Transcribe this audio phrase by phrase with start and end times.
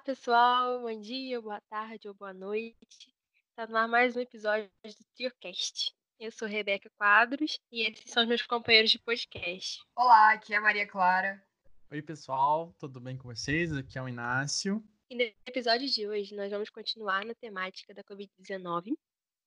[0.00, 0.80] Olá, pessoal.
[0.80, 3.14] Bom dia, boa tarde ou boa noite.
[3.50, 5.94] Está no ar mais um episódio do TrioCast.
[6.18, 9.78] Eu sou Rebeca Quadros e esses são os meus companheiros de podcast.
[9.94, 11.44] Olá, aqui é a Maria Clara.
[11.90, 12.74] Oi, pessoal.
[12.78, 13.74] Tudo bem com vocês?
[13.74, 14.82] Aqui é o Inácio.
[15.10, 18.96] E no episódio de hoje, nós vamos continuar na temática da Covid-19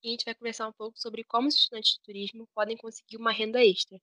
[0.04, 3.17] e a gente vai conversar um pouco sobre como os estudantes de turismo podem conseguir
[3.17, 3.99] uma renda extra.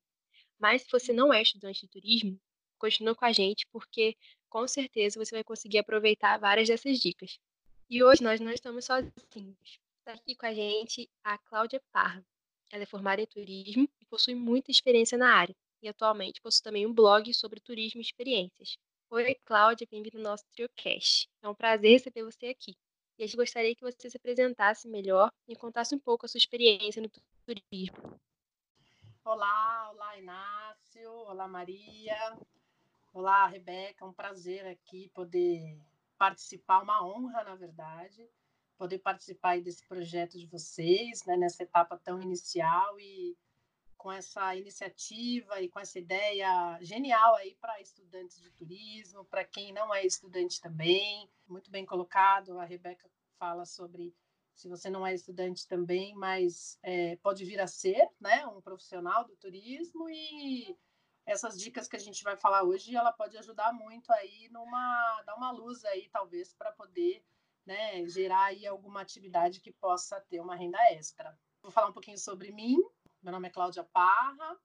[0.58, 2.40] Mas se você não é estudante de turismo,
[2.76, 4.16] continua com a gente, porque
[4.50, 7.38] com certeza você vai conseguir aproveitar várias dessas dicas.
[7.88, 9.80] E hoje nós não estamos sozinhos.
[10.00, 12.22] Está aqui com a gente a Cláudia Parra.
[12.70, 15.54] Ela é formada em turismo e possui muita experiência na área.
[15.80, 18.76] E atualmente possui também um blog sobre turismo e experiências.
[19.08, 21.28] Oi, Cláudia, bem-vinda ao nosso TrioCast.
[21.42, 22.76] É um prazer receber você aqui.
[23.18, 26.38] E a gente gostaria que você se apresentasse melhor e contasse um pouco a sua
[26.38, 27.10] experiência no
[27.44, 28.20] turismo.
[29.24, 32.16] Olá, olá Inácio, olá Maria,
[33.12, 35.78] olá Rebeca, é um prazer aqui poder
[36.16, 38.28] participar, uma honra na verdade,
[38.76, 43.36] poder participar desse projeto de vocês, né, nessa etapa tão inicial e
[43.96, 49.72] com essa iniciativa e com essa ideia genial aí para estudantes de turismo, para quem
[49.72, 52.58] não é estudante também, muito bem colocado.
[52.58, 54.14] A Rebeca fala sobre
[54.54, 59.26] se você não é estudante também, mas é, pode vir a ser, né, um profissional
[59.26, 60.74] do turismo e
[61.30, 65.36] essas dicas que a gente vai falar hoje, ela pode ajudar muito aí numa dar
[65.36, 67.24] uma luz aí talvez para poder,
[67.64, 71.38] né, gerar aí alguma atividade que possa ter uma renda extra.
[71.62, 72.78] Vou falar um pouquinho sobre mim.
[73.22, 74.58] Meu nome é Cláudia Parra,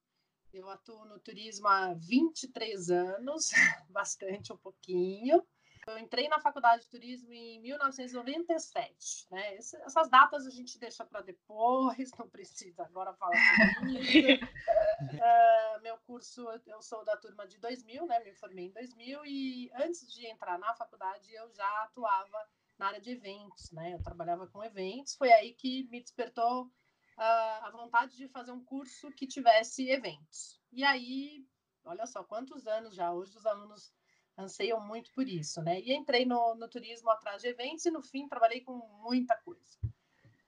[0.53, 3.49] eu atuo no turismo há 23 anos,
[3.89, 5.45] bastante, um pouquinho.
[5.87, 9.55] Eu entrei na faculdade de turismo em 1997, né?
[9.55, 13.37] Essas datas a gente deixa para depois, não precisa agora falar
[13.75, 14.45] sobre isso.
[14.45, 18.19] uh, meu curso, eu sou da turma de 2000, né?
[18.21, 22.99] Me formei em 2000 e antes de entrar na faculdade eu já atuava na área
[22.99, 23.93] de eventos, né?
[23.93, 26.67] Eu trabalhava com eventos, foi aí que me despertou
[27.15, 30.59] a vontade de fazer um curso que tivesse eventos.
[30.71, 31.45] E aí,
[31.85, 33.93] olha só, quantos anos já, hoje os alunos
[34.37, 35.79] anseiam muito por isso, né?
[35.81, 39.77] E entrei no, no turismo atrás de eventos e no fim trabalhei com muita coisa.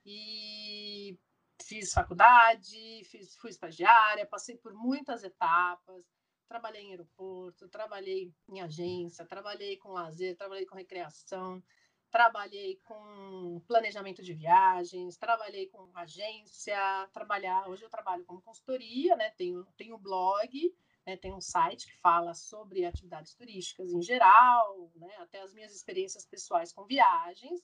[0.06, 1.18] E
[1.62, 6.06] fiz faculdade, fiz, fui estagiária, passei por muitas etapas,
[6.47, 11.62] trabalhei em aeroporto, trabalhei em agência, trabalhei com lazer, trabalhei com recreação,
[12.09, 16.78] trabalhei com planejamento de viagens, trabalhei com agência,
[17.12, 19.30] trabalhar, hoje eu trabalho como consultoria, né?
[19.31, 20.74] Tenho, tenho blog,
[21.07, 21.16] né?
[21.16, 25.16] tenho um site que fala sobre atividades turísticas em geral, né?
[25.19, 27.62] Até as minhas experiências pessoais com viagens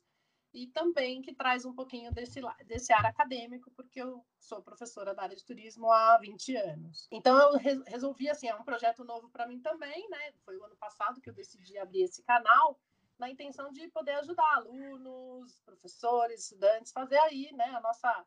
[0.54, 5.24] e também que traz um pouquinho desse, desse ar acadêmico, porque eu sou professora da
[5.24, 7.08] área de turismo há 20 anos.
[7.12, 10.32] Então eu re resolvi assim, é um projeto novo para mim também, né?
[10.46, 12.80] Foi o ano passado que eu decidi abrir esse canal
[13.20, 18.26] na intenção de poder ajudar alunos, professores, estudantes, fazer aí, né, a nossa,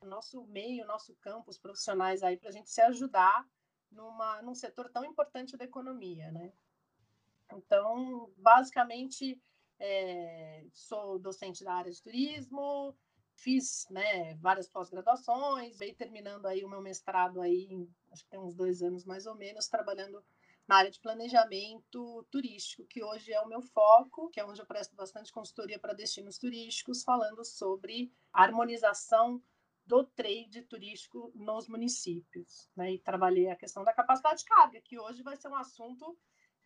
[0.00, 3.46] o nosso meio, o nosso campo, os profissionais aí, para a gente se ajudar
[3.90, 6.52] numa, num setor tão importante da economia, né?
[7.52, 9.40] Então, basicamente,
[9.78, 12.96] é, sou docente da área de turismo,
[13.34, 18.54] fiz né, várias pós-graduações, veio terminando aí o meu mestrado aí, acho que tem uns
[18.54, 20.22] dois anos mais ou menos, trabalhando
[20.66, 24.66] na área de planejamento turístico, que hoje é o meu foco, que é onde eu
[24.66, 29.42] presto bastante consultoria para destinos turísticos, falando sobre harmonização
[29.88, 32.70] do trade turístico nos municípios.
[32.76, 32.92] Né?
[32.92, 36.16] E trabalhei a questão da capacidade de carga, que hoje vai ser um assunto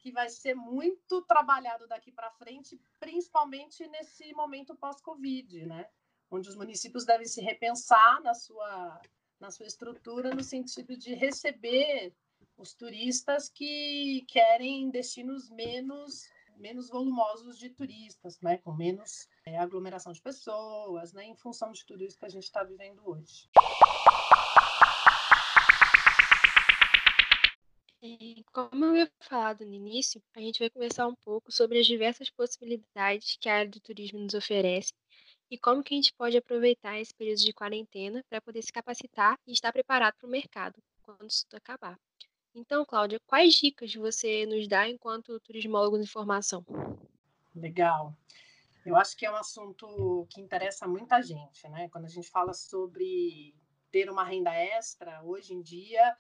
[0.01, 5.89] que vai ser muito trabalhado daqui para frente, principalmente nesse momento pós-Covid, né?
[6.29, 9.01] onde os municípios devem se repensar na sua,
[9.39, 12.13] na sua estrutura no sentido de receber
[12.57, 16.29] os turistas que querem destinos menos
[16.63, 21.85] menos volumosos de turistas, né, com menos é, aglomeração de pessoas, né, em função de
[21.85, 23.51] tudo isso que a gente está vivendo hoje.
[28.01, 31.87] E como eu havia falado no início, a gente vai conversar um pouco sobre as
[31.87, 34.93] diversas possibilidades que a área do turismo nos oferece
[35.51, 39.39] e como que a gente pode aproveitar esse período de quarentena para poder se capacitar
[39.47, 41.99] e estar preparado para o mercado quando isso acabar.
[42.55, 46.65] Então, Cláudia, quais dicas você nos dá enquanto turismólogo de formação?
[47.55, 48.15] Legal.
[48.85, 51.89] Eu acho que é um assunto que interessa muita gente, né?
[51.89, 53.55] Quando a gente fala sobre
[53.91, 56.17] ter uma renda extra, hoje em dia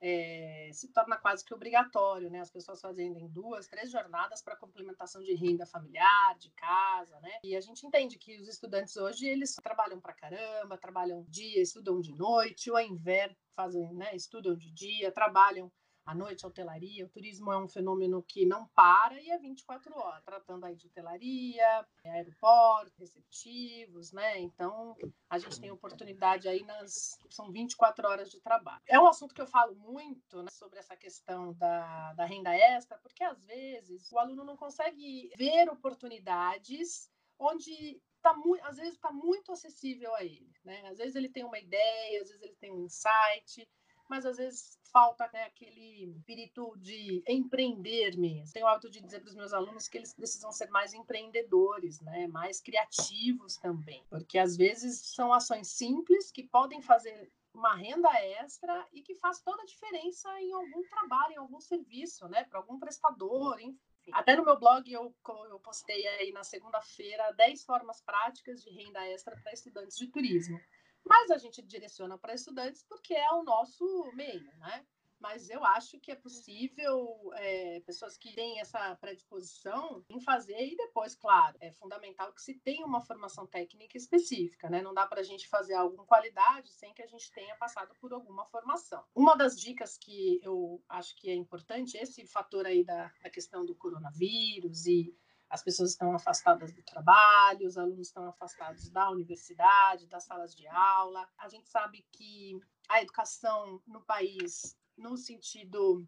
[0.00, 2.40] é, se torna quase que obrigatório, né?
[2.40, 7.40] As pessoas fazendo duas, três jornadas para complementação de renda familiar, de casa, né?
[7.42, 12.00] E a gente entende que os estudantes hoje eles trabalham para caramba, trabalham dia, estudam
[12.00, 14.14] de noite, ou inverno fazem, né?
[14.14, 15.70] Estudam de dia, trabalham
[16.04, 17.06] à noite, hotelaria.
[17.06, 20.86] O turismo é um fenômeno que não para e é 24 horas, tratando aí de
[20.86, 24.38] hotelaria, aeroportos, receptivos, né?
[24.40, 24.94] Então,
[25.30, 27.18] a gente tem oportunidade aí nas.
[27.30, 28.82] São 24 horas de trabalho.
[28.86, 32.98] É um assunto que eu falo muito né, sobre essa questão da, da renda extra,
[32.98, 37.08] porque às vezes o aluno não consegue ver oportunidades
[37.38, 40.80] onde tá muito, às vezes está muito acessível a ele, né?
[40.88, 43.68] Às vezes ele tem uma ideia, às vezes ele tem um insight,
[44.08, 48.52] mas às vezes falta né, aquele espírito de empreender mesmo.
[48.52, 52.00] Tenho o hábito de dizer para os meus alunos que eles precisam ser mais empreendedores,
[52.00, 58.10] né, mais criativos também, porque às vezes são ações simples que podem fazer uma renda
[58.40, 62.58] extra e que faz toda a diferença em algum trabalho, em algum serviço, né, para
[62.58, 63.93] algum prestador, enfim.
[64.12, 65.14] Até no meu blog eu,
[65.50, 70.60] eu postei aí na segunda-feira 10 formas práticas de renda extra para estudantes de turismo.
[71.04, 73.84] Mas a gente direciona para estudantes porque é o nosso
[74.14, 74.86] meio, né?
[75.20, 80.76] Mas eu acho que é possível é, pessoas que têm essa predisposição em fazer e
[80.76, 84.82] depois, claro, é fundamental que se tenha uma formação técnica específica, né?
[84.82, 87.94] Não dá para a gente fazer algo com qualidade sem que a gente tenha passado
[88.00, 89.02] por alguma formação.
[89.14, 93.64] Uma das dicas que eu acho que é importante, esse fator aí da, da questão
[93.64, 95.16] do coronavírus e
[95.54, 100.66] as pessoas estão afastadas do trabalho, os alunos estão afastados da universidade, das salas de
[100.66, 101.28] aula.
[101.38, 102.58] A gente sabe que
[102.88, 106.06] a educação no país, no sentido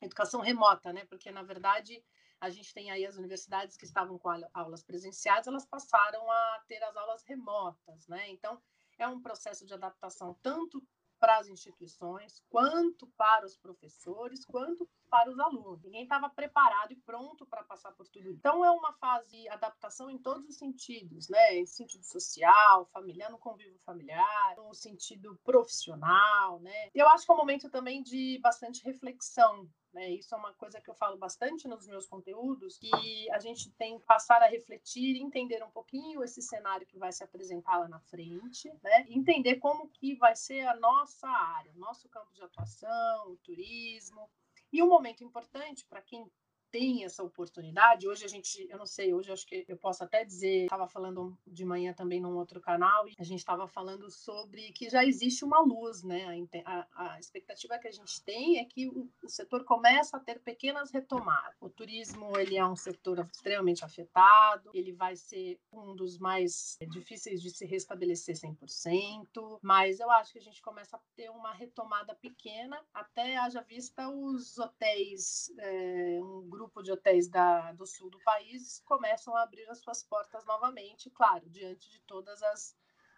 [0.00, 1.04] educação remota, né?
[1.06, 2.04] Porque na verdade
[2.40, 6.82] a gente tem aí as universidades que estavam com aulas presenciais, elas passaram a ter
[6.82, 8.28] as aulas remotas, né?
[8.30, 8.60] Então
[8.98, 10.86] é um processo de adaptação tanto
[11.24, 15.82] para as instituições, quanto para os professores, quanto para os alunos.
[15.82, 18.28] Ninguém estava preparado e pronto para passar por tudo.
[18.28, 21.56] Então, é uma fase de adaptação em todos os sentidos, né?
[21.56, 26.90] Em sentido social, familiar, no convívio familiar, no sentido profissional, né?
[26.94, 30.10] Eu acho que é um momento também de bastante reflexão, né?
[30.10, 33.98] Isso é uma coisa que eu falo bastante nos meus conteúdos, que a gente tem
[33.98, 38.00] que passar a refletir, entender um pouquinho esse cenário que vai se apresentar lá na
[38.00, 39.06] frente, né?
[39.08, 44.28] entender como que vai ser a nossa área, nosso campo de atuação, o turismo.
[44.72, 46.28] E um momento importante para quem
[46.74, 48.08] tem essa oportunidade.
[48.08, 51.38] Hoje a gente, eu não sei, hoje acho que eu posso até dizer, estava falando
[51.46, 55.44] de manhã também num outro canal, e a gente estava falando sobre que já existe
[55.44, 56.24] uma luz, né?
[56.64, 60.40] A, a, expectativa que a gente tem é que o, o, setor começa a ter
[60.40, 61.54] pequenas retomadas.
[61.60, 67.40] O turismo, ele é um setor extremamente afetado, ele vai ser um dos mais difíceis
[67.40, 72.16] de se restabelecer 100%, mas eu acho que a gente começa a ter uma retomada
[72.16, 78.10] pequena, até haja vista os hotéis, é, um grupo grupo de hotéis da, do sul
[78.10, 82.76] do país começam a abrir as suas portas novamente, claro, diante de todas as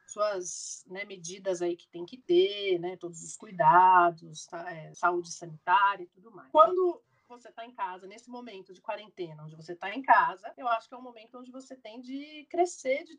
[0.08, 5.32] suas né, medidas aí que tem que ter, né, todos os cuidados, tá, é, saúde
[5.32, 6.50] sanitária e tudo mais.
[6.50, 10.68] Quando você está em casa, nesse momento de quarentena, onde você está em casa, eu
[10.68, 13.18] acho que é um momento onde você tem de crescer de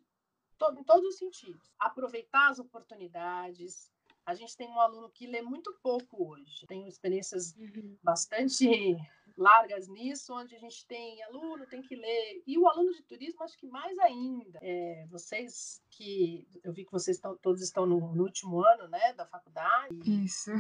[0.58, 1.74] to em todos os sentidos.
[1.78, 3.92] Aproveitar as oportunidades.
[4.26, 6.66] A gente tem um aluno que lê muito pouco hoje.
[6.68, 7.98] Tenho experiências uhum.
[8.02, 8.98] bastante
[9.38, 12.44] largas nisso, onde a gente tem aluno, tem que ler.
[12.46, 14.60] E o aluno de turismo, acho que mais ainda.
[14.62, 16.48] É, vocês que.
[16.64, 19.96] Eu vi que vocês estão, todos estão no, no último ano né, da faculdade.
[20.26, 20.52] Isso.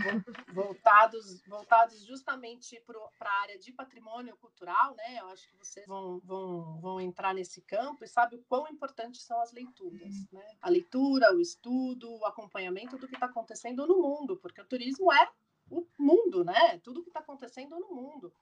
[0.54, 2.80] Voltados, voltados justamente
[3.18, 5.19] para a área de patrimônio cultural, né?
[5.19, 9.22] Eu acho que vocês vão, vão, vão entrar nesse campo e sabe o quão importantes
[9.24, 10.14] são as leituras.
[10.14, 10.28] Uhum.
[10.34, 10.57] Né?
[10.62, 15.12] A leitura, o estudo, o acompanhamento do que está acontecendo no mundo, porque o turismo
[15.12, 15.30] é
[15.69, 16.80] o mundo, né?
[16.80, 18.34] Tudo que está acontecendo no mundo.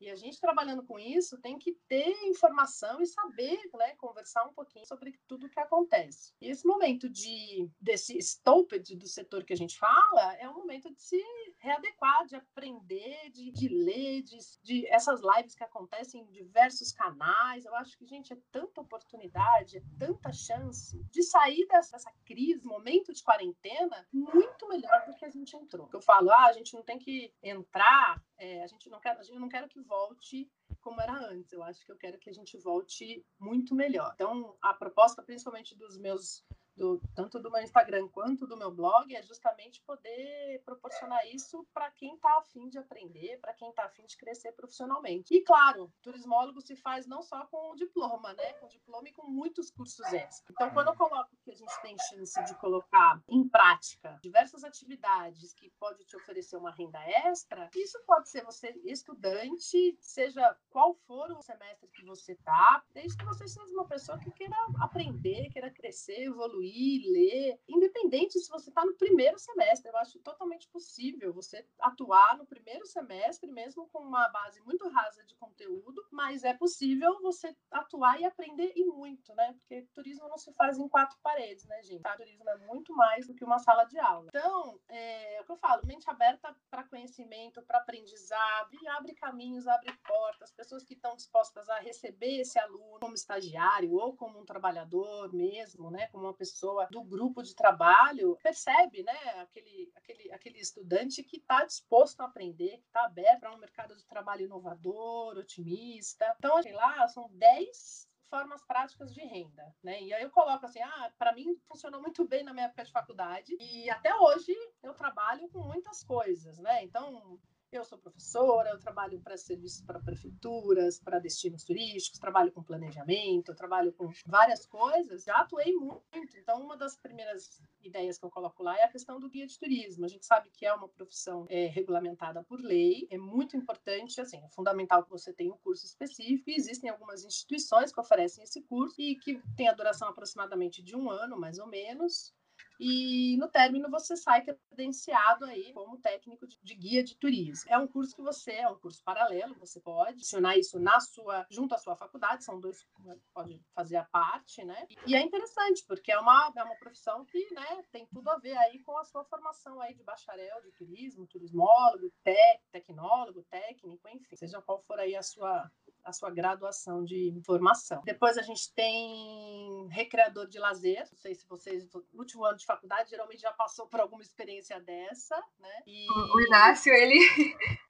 [0.00, 4.52] E a gente trabalhando com isso tem que ter informação e saber, né, conversar um
[4.52, 6.32] pouquinho sobre tudo o que acontece.
[6.40, 10.92] E esse momento de desse stoppage do setor que a gente fala é um momento
[10.92, 11.22] de se
[11.58, 17.64] readequar, de aprender, de, de ler, de, de essas lives que acontecem em diversos canais.
[17.64, 22.66] Eu acho que, gente, é tanta oportunidade, é tanta chance de sair dessa, dessa crise,
[22.66, 25.88] momento de quarentena, muito melhor do que a gente entrou.
[25.92, 29.22] Eu falo, ah, a gente não tem que entrar, é, a gente não quer, a
[29.22, 30.50] gente não quero que volte
[30.80, 31.52] como era antes.
[31.52, 34.12] Eu acho que eu quero que a gente volte muito melhor.
[34.14, 36.44] Então, a proposta, principalmente dos meus
[36.76, 41.90] do, tanto do meu Instagram quanto do meu blog, é justamente poder proporcionar isso para
[41.90, 45.34] quem está afim de aprender, para quem está afim de crescer profissionalmente.
[45.34, 48.52] E claro, turismólogo se faz não só com o diploma, né?
[48.54, 50.44] Com diploma e com muitos cursos extras.
[50.50, 55.52] Então, quando eu coloco que a gente tem chance de colocar em prática diversas atividades
[55.54, 61.30] que pode te oferecer uma renda extra, isso pode ser você estudante, seja qual for
[61.32, 65.70] o semestre que você está, desde que você seja uma pessoa que queira aprender, queira
[65.70, 66.65] crescer, evoluir,
[67.10, 72.46] ler, independente se você está no primeiro semestre, eu acho totalmente possível você atuar no
[72.46, 78.20] primeiro semestre, mesmo com uma base muito rasa de conteúdo, mas é possível você atuar
[78.20, 79.54] e aprender e muito, né?
[79.54, 82.06] Porque turismo não se faz em quatro paredes, né, gente?
[82.06, 84.28] O turismo é muito mais do que uma sala de aula.
[84.28, 89.14] Então, é, é o que eu falo, mente aberta para conhecimento, para aprendizado, e abre
[89.14, 94.38] caminhos, abre portas, pessoas que estão dispostas a receber esse aluno como estagiário ou como
[94.40, 96.55] um trabalhador mesmo, né, como uma pessoa
[96.90, 102.78] do grupo de trabalho, percebe, né, aquele, aquele, aquele estudante que está disposto a aprender,
[102.78, 106.34] que está aberto para um mercado de trabalho inovador, otimista.
[106.38, 110.02] Então, sei lá, são 10 formas práticas de renda, né?
[110.02, 112.90] E aí eu coloco assim, ah, para mim funcionou muito bem na minha época de
[112.90, 116.82] faculdade e até hoje eu trabalho com muitas coisas, né?
[116.84, 117.40] Então,
[117.72, 123.54] eu sou professora, eu trabalho para serviços para prefeituras, para destinos turísticos, trabalho com planejamento,
[123.54, 125.24] trabalho com várias coisas.
[125.24, 126.36] Já atuei muito.
[126.36, 129.58] Então, uma das primeiras ideias que eu coloco lá é a questão do guia de
[129.58, 130.04] turismo.
[130.04, 134.42] A gente sabe que é uma profissão é, regulamentada por lei, é muito importante, assim,
[134.44, 136.50] é fundamental que você tenha um curso específico.
[136.50, 140.96] E existem algumas instituições que oferecem esse curso e que tem a duração aproximadamente de
[140.96, 142.34] um ano, mais ou menos
[142.78, 147.70] e no término você sai credenciado aí como técnico de, de, guia de turismo.
[147.70, 151.46] É um curso que você é um curso paralelo, você pode adicionar isso na sua
[151.50, 152.86] junto à sua faculdade, são dois
[153.32, 154.86] pode fazer a parte, né?
[155.06, 158.56] E é interessante porque é uma é uma profissão que, né, tem tudo a ver
[158.56, 164.36] aí com a sua formação aí de bacharel de turismo, turismólogo, tec, tecnólogo, técnico, enfim,
[164.36, 165.70] seja qual for aí a sua
[166.06, 168.00] a sua graduação de formação.
[168.04, 171.04] Depois a gente tem recreador de lazer.
[171.10, 174.80] Não sei se vocês, no último ano de faculdade, geralmente já passou por alguma experiência
[174.80, 175.82] dessa, né?
[175.86, 176.06] E...
[176.10, 177.18] O Inácio, ele.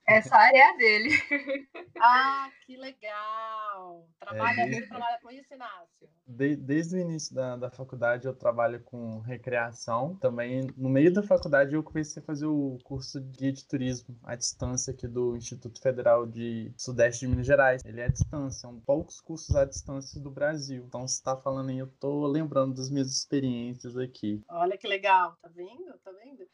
[0.09, 1.11] Essa área é dele.
[1.99, 4.07] Ah, que legal!
[4.21, 4.87] Trabalha, é, desde...
[4.87, 6.09] trabalha com isso, Inácio?
[6.27, 10.15] De, desde o início da, da faculdade eu trabalho com recreação.
[10.17, 14.15] Também, no meio da faculdade, eu comecei a fazer o curso de guia de turismo
[14.23, 17.83] à distância aqui do Instituto Federal de Sudeste de Minas Gerais.
[17.83, 20.85] Ele é à distância, são poucos cursos à distância do Brasil.
[20.87, 24.43] Então, você está falando aí, eu tô lembrando das minhas experiências aqui.
[24.51, 25.99] Olha que legal, tá vendo?
[26.05, 26.47] Tá vendo?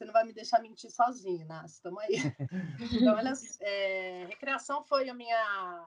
[0.00, 1.74] Você não vai me deixar mentir sozinho, Nas.
[1.74, 2.14] Estamos aí.
[3.04, 5.86] então, olha, é, recreação foi a minha.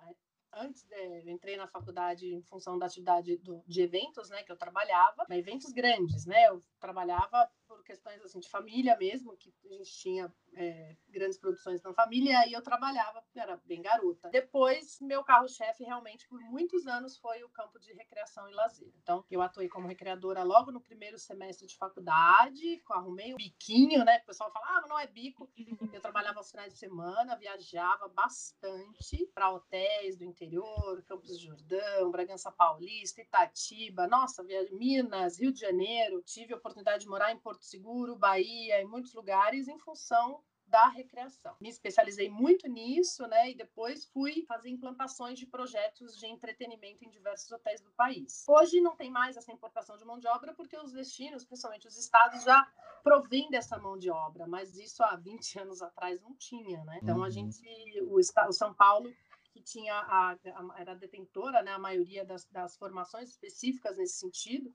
[0.54, 4.52] Antes de, eu entrei na faculdade em função da atividade do, de eventos, né, que
[4.52, 6.48] eu trabalhava, eventos grandes, né?
[6.48, 11.82] Eu trabalhava por questões assim de família mesmo, que a gente tinha é, grandes produções
[11.82, 14.30] na família, e eu trabalhava, era bem garota.
[14.30, 18.92] Depois, meu carro-chefe realmente por muitos anos foi o campo de recreação e lazer.
[19.02, 24.20] Então, eu atuei como recreadora logo no primeiro semestre de faculdade, arrumei um biquinho, né?
[24.24, 25.50] O pessoal fala, ah, não é bico.
[25.92, 32.12] Eu trabalhava aos finais de semana, viajava bastante para hotéis do interior, Campos de Jordão,
[32.12, 36.22] Bragança Paulista, Itatiba, nossa, Minas, Rio de Janeiro.
[36.22, 40.43] Tive a oportunidade de morar em Porto Seguro, Bahia, em muitos lugares, em função
[40.74, 41.56] da recreação.
[41.62, 43.52] Me especializei muito nisso, né?
[43.52, 48.44] E depois fui fazer implantações de projetos de entretenimento em diversos hotéis do país.
[48.50, 51.96] Hoje não tem mais essa importação de mão de obra porque os destinos, principalmente os
[51.96, 52.68] estados, já
[53.04, 56.98] provêm dessa mão de obra, mas isso há 20 anos atrás não tinha, né?
[57.04, 57.32] Então a uhum.
[57.32, 57.62] gente,
[58.02, 59.14] o, o São Paulo
[59.52, 64.74] que tinha a, a, era detentora, né, a maioria das, das formações específicas nesse sentido,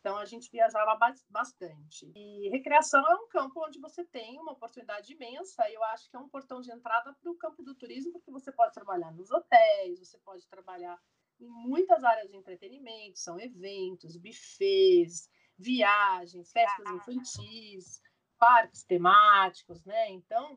[0.00, 2.10] então a gente viajava bastante.
[2.14, 6.16] E recreação é um campo onde você tem uma oportunidade imensa, e eu acho que
[6.16, 9.30] é um portão de entrada para o campo do turismo, porque você pode trabalhar nos
[9.30, 10.98] hotéis, você pode trabalhar
[11.40, 15.28] em muitas áreas de entretenimento, são eventos, buffets,
[15.58, 18.00] viagens, festas infantis,
[18.38, 20.10] parques temáticos, né?
[20.10, 20.56] Então,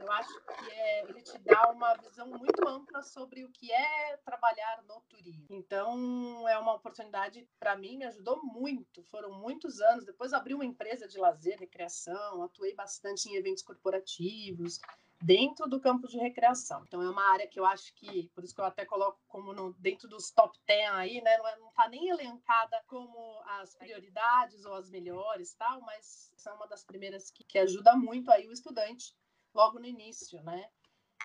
[0.00, 4.16] eu acho que é, ele te dá uma visão muito ampla sobre o que é
[4.24, 5.46] trabalhar no turismo.
[5.50, 9.02] Então, é uma oportunidade, para mim, me ajudou muito.
[9.04, 10.04] Foram muitos anos.
[10.04, 14.78] Depois, abri uma empresa de lazer, recreação, atuei bastante em eventos corporativos,
[15.22, 16.82] dentro do campo de recreação.
[16.84, 19.52] Então é uma área que eu acho que, por isso que eu até coloco como
[19.52, 21.38] no, dentro dos top 10 aí, né?
[21.58, 26.66] Não está é, nem elencada como as prioridades ou as melhores, tal, mas são uma
[26.66, 29.14] das primeiras que, que ajuda muito aí o estudante
[29.54, 30.68] logo no início, né?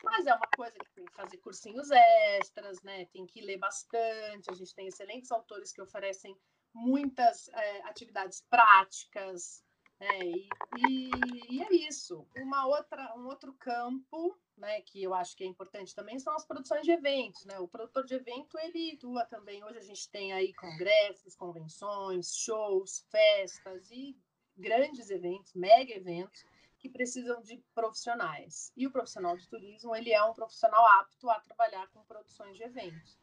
[0.03, 3.05] Mas é uma coisa que tem que fazer cursinhos extras, né?
[3.07, 4.51] Tem que ler bastante.
[4.51, 6.37] A gente tem excelentes autores que oferecem
[6.71, 9.63] muitas é, atividades práticas,
[9.99, 12.27] É, e, e, é isso.
[12.35, 16.45] Uma outra, um outro campo, né, que eu acho que é importante também são as
[16.45, 17.59] produções de eventos, né?
[17.59, 19.63] O produtor de evento ele atua também.
[19.63, 24.15] Hoje a gente tem aí congressos, convenções, shows, festas e
[24.55, 26.45] grandes eventos, mega eventos
[26.77, 28.71] que precisam de profissionais.
[28.75, 32.63] E o profissional de turismo ele é um profissional apto a trabalhar com produções de
[32.63, 33.19] eventos.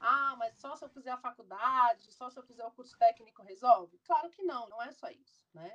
[0.00, 3.42] Ah, mas só se eu fizer a faculdade, só se eu fizer o curso técnico
[3.42, 3.98] resolve?
[4.04, 5.72] Claro que não, não é só isso, né?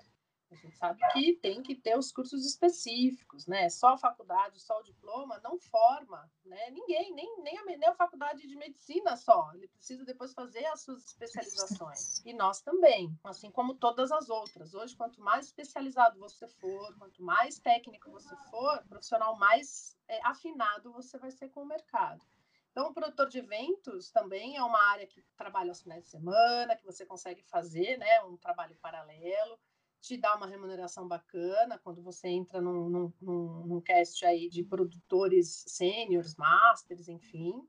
[0.52, 3.70] A gente sabe que tem que ter os cursos específicos, né?
[3.70, 6.72] Só a faculdade, só o diploma não forma, né?
[6.72, 9.52] Ninguém, nem, nem, a, nem a faculdade de medicina só.
[9.54, 12.26] Ele precisa depois fazer as suas especializações.
[12.26, 14.74] E nós também, assim como todas as outras.
[14.74, 20.92] Hoje, quanto mais especializado você for, quanto mais técnico você for, profissional mais é, afinado
[20.92, 22.26] você vai ser com o mercado.
[22.72, 26.76] Então, o produtor de eventos também é uma área que trabalha aos finais de semana,
[26.76, 28.24] que você consegue fazer, né?
[28.24, 29.60] Um trabalho paralelo
[30.02, 34.64] te dá uma remuneração bacana quando você entra num, num, num, num cast aí de
[34.64, 37.62] produtores sêniores, masters, enfim.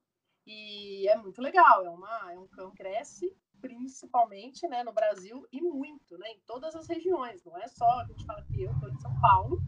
[0.46, 5.46] E é muito legal, é, uma, é um campo que cresce principalmente né, no Brasil
[5.52, 7.44] e muito, né, em todas as regiões.
[7.44, 9.62] Não é só, a gente fala que eu estou em São Paulo,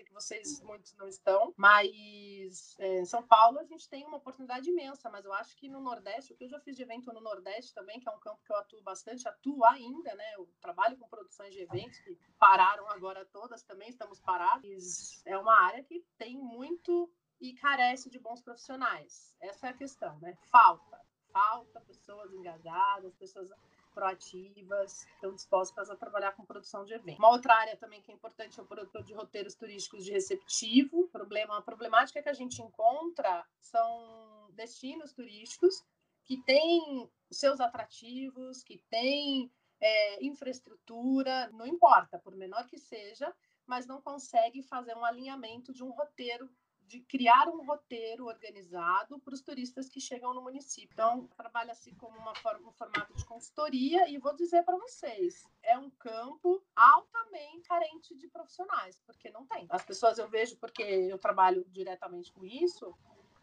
[0.00, 4.16] sei que vocês muitos não estão, mas é, em São Paulo a gente tem uma
[4.16, 7.12] oportunidade imensa, mas eu acho que no Nordeste, o que eu já fiz de evento
[7.12, 10.34] no Nordeste também, que é um campo que eu atuo bastante, atuo ainda, né?
[10.36, 15.22] Eu trabalho com produções de eventos que pararam agora todas também, estamos parados.
[15.26, 19.34] É uma área que tem muito e carece de bons profissionais.
[19.40, 20.36] Essa é a questão, né?
[20.50, 21.00] Falta.
[21.32, 23.50] Falta pessoas engajadas, pessoas
[23.90, 27.18] proativas, estão dispostas a trabalhar com produção de eventos.
[27.18, 31.08] Uma outra área também que é importante é o produtor de roteiros turísticos de receptivo.
[31.08, 35.84] Problema, a problemática que a gente encontra são destinos turísticos
[36.24, 43.34] que têm seus atrativos, que têm é, infraestrutura, não importa, por menor que seja,
[43.66, 46.50] mas não consegue fazer um alinhamento de um roteiro
[46.90, 50.90] de criar um roteiro organizado para os turistas que chegam no município.
[50.92, 55.78] Então, trabalha-se como uma forma, um formato de consultoria e vou dizer para vocês, é
[55.78, 59.68] um campo altamente carente de profissionais, porque não tem.
[59.70, 62.92] As pessoas eu vejo porque eu trabalho diretamente com isso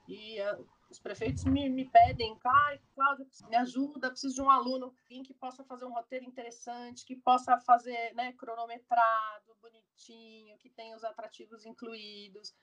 [0.09, 4.93] e uh, os prefeitos me, me pedem, ai, Cláudia, me ajuda, preciso de um aluno
[5.07, 11.05] que possa fazer um roteiro interessante, que possa fazer né, cronometrado, bonitinho, que tenha os
[11.05, 12.53] atrativos incluídos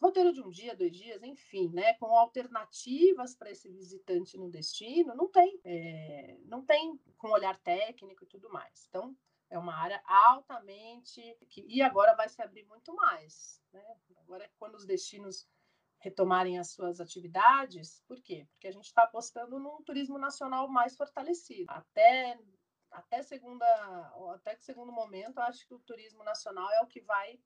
[0.00, 5.14] roteiro de um dia, dois dias, enfim, né, com alternativas para esse visitante no destino,
[5.14, 8.86] não tem, é, não tem com olhar técnico e tudo mais.
[8.88, 9.16] Então,
[9.48, 13.96] é uma área altamente que, e agora vai se abrir muito mais, né?
[14.18, 15.48] Agora é quando os destinos
[15.98, 18.46] retomarem as suas atividades, por quê?
[18.52, 21.66] Porque a gente está apostando num turismo nacional mais fortalecido.
[21.68, 22.38] Até
[22.90, 23.66] até segunda,
[24.34, 27.38] até segundo momento, acho que o turismo nacional é o que vai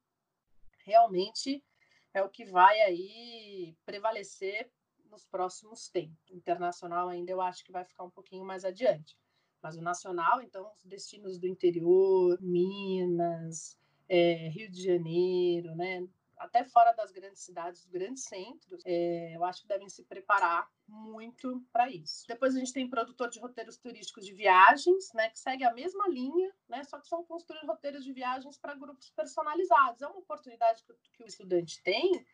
[0.84, 1.64] realmente
[2.14, 4.70] é o que vai aí prevalecer
[5.10, 6.30] nos próximos tempos.
[6.30, 9.16] Internacional ainda eu acho que vai ficar um pouquinho mais adiante.
[9.62, 16.06] Mas o nacional, então, os destinos do interior, Minas, é, Rio de Janeiro, né?
[16.40, 20.68] Até fora das grandes cidades, dos grandes centros, é, eu acho que devem se preparar
[20.88, 22.24] muito para isso.
[22.26, 26.08] Depois a gente tem produtor de roteiros turísticos de viagens, né, que segue a mesma
[26.08, 30.00] linha, né, só que são construir roteiros de viagens para grupos personalizados.
[30.00, 32.24] É uma oportunidade que, que o estudante tem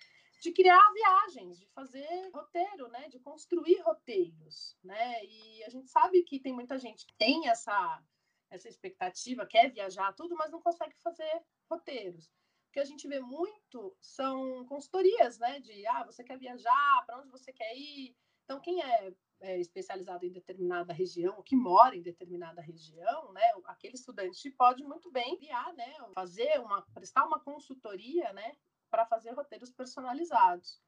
[0.40, 5.24] de criar viagens, de fazer roteiro, né, de construir roteiros, né?
[5.24, 8.02] E a gente sabe que tem muita gente que tem essa
[8.48, 12.30] essa expectativa, quer viajar tudo, mas não consegue fazer roteiros
[12.76, 15.60] que a gente vê muito são consultorias, né?
[15.60, 18.14] De ah, você quer viajar, para onde você quer ir.
[18.44, 23.50] Então, quem é, é, especializado em determinada região, que mora em determinada região, né?
[23.64, 25.90] Aquele estudante pode muito bem criar, né?
[26.14, 28.54] Fazer uma, prestar uma consultoria, né?
[28.90, 30.78] Para fazer roteiros personalizados.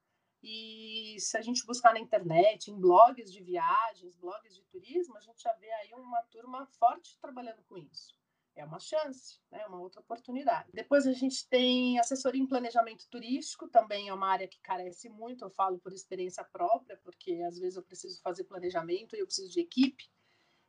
[0.43, 5.23] E se a gente buscar na internet, em blogs de viagens, blogs de turismo, a
[5.23, 8.18] gente já vê aí uma turma forte trabalhando com isso
[8.61, 9.67] é uma chance, é né?
[9.67, 10.71] uma outra oportunidade.
[10.73, 15.45] Depois a gente tem assessoria em planejamento turístico, também é uma área que carece muito,
[15.45, 19.51] eu falo por experiência própria, porque às vezes eu preciso fazer planejamento e eu preciso
[19.51, 20.11] de equipe,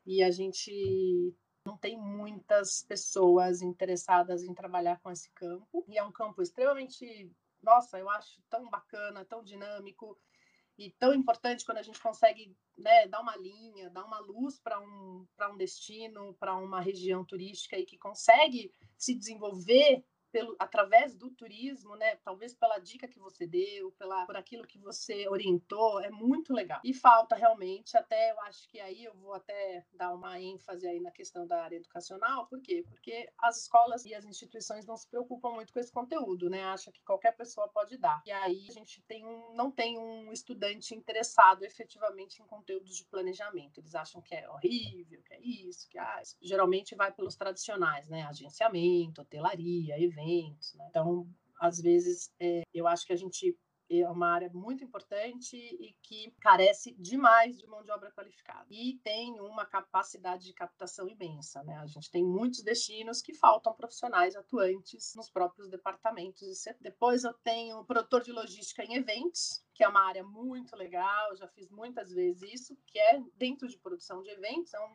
[0.05, 6.03] e a gente não tem muitas pessoas interessadas em trabalhar com esse campo, e é
[6.03, 10.17] um campo extremamente, nossa, eu acho tão bacana, tão dinâmico,
[10.79, 14.79] e tão importante quando a gente consegue né, dar uma linha, dar uma luz para
[14.79, 21.29] um, um destino, para uma região turística e que consegue se desenvolver pelo, através do
[21.29, 22.15] turismo, né?
[22.17, 26.79] Talvez pela dica que você deu, pela, por aquilo que você orientou, é muito legal.
[26.83, 30.99] E falta realmente, até eu acho que aí eu vou até dar uma ênfase aí
[30.99, 32.83] na questão da área educacional, por quê?
[32.87, 36.63] Porque as escolas e as instituições não se preocupam muito com esse conteúdo, né?
[36.63, 38.21] Acha que qualquer pessoa pode dar.
[38.25, 43.05] E aí a gente tem um, não tem um estudante interessado efetivamente em conteúdos de
[43.05, 43.79] planejamento.
[43.79, 46.37] Eles acham que é horrível, que é isso, que ah, isso.
[46.41, 48.23] geralmente vai pelos tradicionais, né?
[48.23, 50.18] Agenciamento, hotelaria, eventos.
[50.77, 50.85] Né?
[50.89, 51.27] Então,
[51.59, 53.57] às vezes, é, eu acho que a gente
[53.89, 58.67] é uma área muito importante e que carece demais de mão de obra qualificada.
[58.69, 61.63] E tem uma capacidade de captação imensa.
[61.63, 61.75] Né?
[61.77, 66.65] A gente tem muitos destinos que faltam profissionais atuantes nos próprios departamentos.
[66.79, 71.47] Depois eu tenho produtor de logística em eventos, que é uma área muito legal, já
[71.47, 74.93] fiz muitas vezes isso, que é dentro de produção de eventos, é um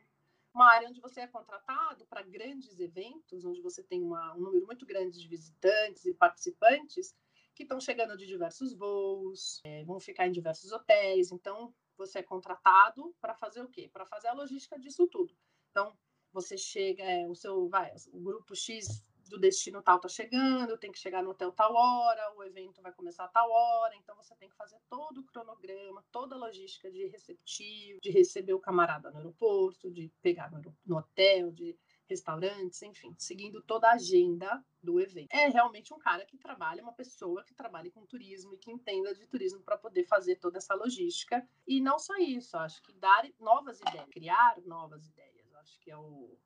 [0.54, 4.66] uma área onde você é contratado para grandes eventos, onde você tem uma, um número
[4.66, 7.14] muito grande de visitantes e participantes
[7.54, 11.32] que estão chegando de diversos voos, é, vão ficar em diversos hotéis.
[11.32, 13.88] Então, você é contratado para fazer o quê?
[13.92, 15.36] Para fazer a logística disso tudo.
[15.70, 15.96] Então,
[16.32, 20.92] você chega, é, o seu, vai, o grupo X do destino tal tá chegando, tem
[20.92, 24.34] que chegar no hotel tal hora, o evento vai começar a tal hora, então você
[24.36, 29.10] tem que fazer todo o cronograma, toda a logística de receptivo, de receber o camarada
[29.10, 30.50] no aeroporto, de pegar
[30.86, 31.76] no, hotel, de
[32.08, 35.32] restaurantes, enfim, seguindo toda a agenda do evento.
[35.32, 39.14] É realmente um cara que trabalha, uma pessoa que trabalha com turismo e que entenda
[39.14, 41.46] de turismo para poder fazer toda essa logística.
[41.66, 45.96] E não só isso, acho que dar novas ideias, criar novas ideias, acho que é
[45.96, 46.36] o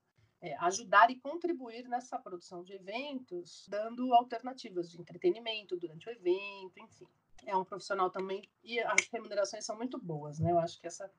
[0.41, 6.79] é, ajudar e contribuir nessa produção de eventos, dando alternativas de entretenimento durante o evento,
[6.79, 7.07] enfim.
[7.45, 10.51] É um profissional também, e as remunerações são muito boas, né?
[10.51, 11.11] Eu acho que essa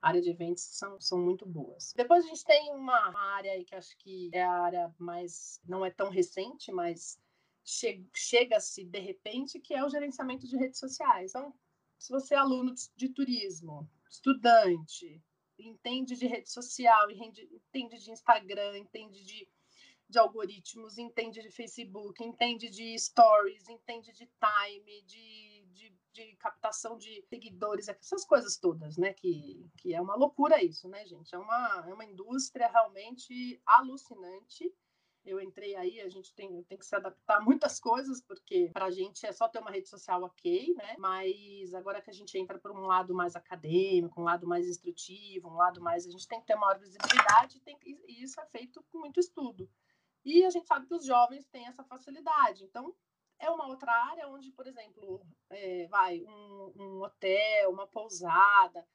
[0.00, 1.92] área de eventos são, são muito boas.
[1.96, 5.84] Depois a gente tem uma, área aí que acho que é a área mais, não
[5.84, 7.18] é tão recente, mas
[7.64, 11.30] che chega-se de repente, que é o gerenciamento de redes sociais.
[11.30, 11.54] Então,
[11.98, 15.22] se você é aluno de turismo, estudante,
[15.68, 19.48] entende de rede social, entende de Instagram, entende de,
[20.08, 26.98] de algoritmos, entende de Facebook, entende de stories, entende de time, de, de, de, captação
[26.98, 29.12] de seguidores, essas coisas todas, né?
[29.14, 31.34] Que, que é uma loucura isso, né, gente?
[31.34, 34.72] É uma, é uma indústria realmente alucinante
[35.24, 38.86] eu entrei aí, a gente tem, tem que se adaptar a muitas coisas, porque para
[38.86, 40.96] a gente é só ter uma rede social ok, né?
[40.98, 45.48] Mas agora que a gente entra por um lado mais acadêmico, um lado mais instrutivo,
[45.48, 46.06] um lado mais.
[46.06, 49.68] A gente tem que ter maior visibilidade tem, e isso é feito com muito estudo.
[50.24, 52.64] E a gente sabe que os jovens têm essa facilidade.
[52.64, 52.94] Então,
[53.38, 58.86] é uma outra área onde, por exemplo, é, vai um, um hotel, uma pousada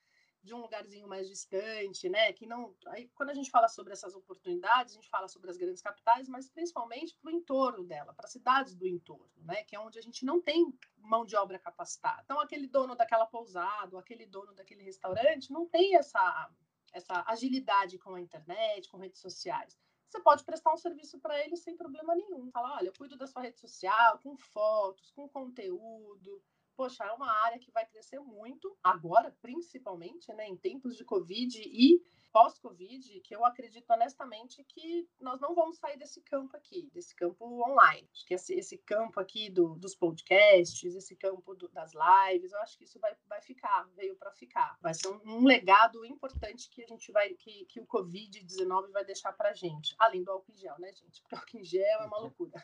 [0.44, 2.32] de um lugarzinho mais distante, né?
[2.34, 2.76] Que não.
[2.88, 6.28] Aí, quando a gente fala sobre essas oportunidades, a gente fala sobre as grandes capitais,
[6.28, 9.64] mas principalmente para o entorno dela, para as cidades do entorno, né?
[9.64, 12.22] Que é onde a gente não tem mão de obra capacitada.
[12.24, 16.50] Então, aquele dono daquela pousada, aquele dono daquele restaurante, não tem essa,
[16.94, 19.78] essa agilidade com a internet, com redes sociais
[20.10, 22.50] você pode prestar um serviço para ele sem problema nenhum.
[22.52, 26.42] Fala, olha, eu cuido da sua rede social, com fotos, com conteúdo,
[26.78, 31.60] poxa, é uma área que vai crescer muito agora, principalmente, né, em tempos de Covid
[31.60, 32.00] e
[32.32, 37.44] pós-Covid, que eu acredito honestamente que nós não vamos sair desse campo aqui, desse campo
[37.68, 38.08] online.
[38.12, 42.60] Acho que esse, esse campo aqui do, dos podcasts, esse campo do, das lives, eu
[42.60, 44.78] acho que isso vai, vai ficar, veio para ficar.
[44.80, 49.04] Vai ser um, um, legado importante que a gente vai, que, que o Covid-19 vai
[49.04, 51.20] deixar para gente, além do álcool em gel, né, gente?
[51.22, 52.64] Porque álcool em gel é uma loucura.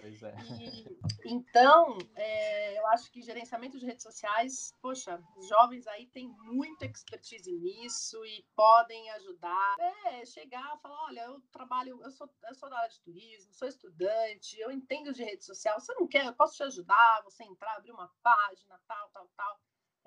[0.00, 0.34] Pois é.
[0.58, 6.28] E, então, é, eu acho que gerenciamento de redes sociais, poxa, os jovens aí têm
[6.42, 9.76] muita expertise nisso e podem ajudar.
[10.06, 13.52] É, chegar e falar, olha, eu trabalho, eu sou, eu sou da área de turismo,
[13.52, 17.44] sou estudante, eu entendo de rede social, você não quer, eu posso te ajudar, você
[17.44, 19.60] entrar, abrir uma página, tal, tal, tal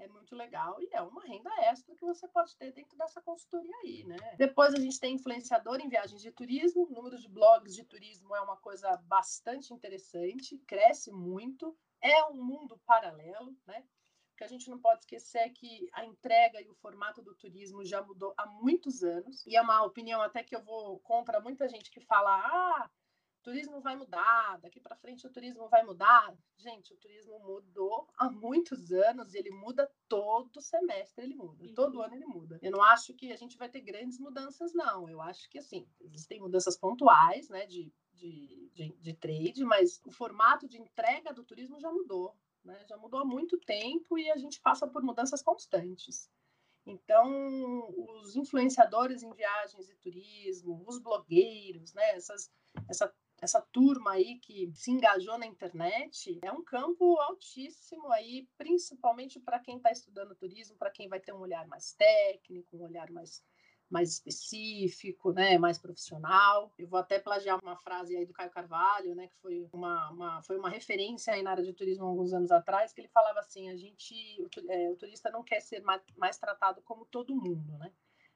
[0.04, 3.76] é muito legal e é uma renda extra que você pode ter dentro dessa consultoria
[3.84, 4.18] aí, né?
[4.38, 8.42] Depois a gente tem influenciador em viagens de turismo, número de blogs de turismo é
[8.42, 13.84] uma coisa bastante interessante, cresce muito, é um mundo paralelo, né?
[14.34, 17.36] O que a gente não pode esquecer é que a entrega e o formato do
[17.36, 21.40] turismo já mudou há muitos anos, e é uma opinião até que eu vou contra
[21.40, 22.90] muita gente que fala: ah,
[23.44, 26.36] turismo vai mudar, daqui para frente o turismo vai mudar.
[26.58, 31.74] Gente, o turismo mudou há muitos anos e ele muda todo semestre, ele muda, uhum.
[31.74, 32.58] todo ano ele muda.
[32.62, 35.10] Eu não acho que a gente vai ter grandes mudanças, não.
[35.10, 40.12] Eu acho que, assim, existem mudanças pontuais, né, de, de, de, de trade, mas o
[40.12, 44.38] formato de entrega do turismo já mudou, né, já mudou há muito tempo e a
[44.38, 46.30] gente passa por mudanças constantes.
[46.86, 47.88] Então,
[48.22, 52.52] os influenciadores em viagens e turismo, os blogueiros, né, essas,
[52.90, 59.38] essa essa turma aí que se engajou na internet é um campo altíssimo aí, principalmente
[59.38, 63.12] para quem está estudando turismo, para quem vai ter um olhar mais técnico, um olhar
[63.12, 63.44] mais
[63.90, 66.74] mais específico, né, mais profissional.
[66.80, 70.42] Eu vou até plagiar uma frase aí do Caio Carvalho, né, que foi uma, uma
[70.42, 73.70] foi uma referência aí na área de turismo alguns anos atrás, que ele falava assim,
[73.70, 77.78] a gente, o, é, o turista não quer ser mais, mais tratado como todo mundo,
[77.78, 77.92] né?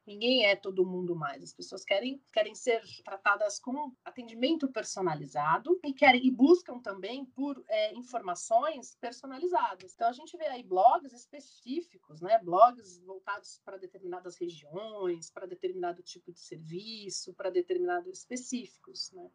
[0.07, 1.43] Ninguém é todo mundo mais.
[1.43, 7.61] As pessoas querem, querem ser tratadas com atendimento personalizado e querem e buscam também por
[7.67, 9.93] é, informações personalizadas.
[9.93, 12.39] Então a gente vê aí blogs específicos, né?
[12.39, 19.29] Blogs voltados para determinadas regiões, para determinado tipo de serviço, para determinados específicos, né?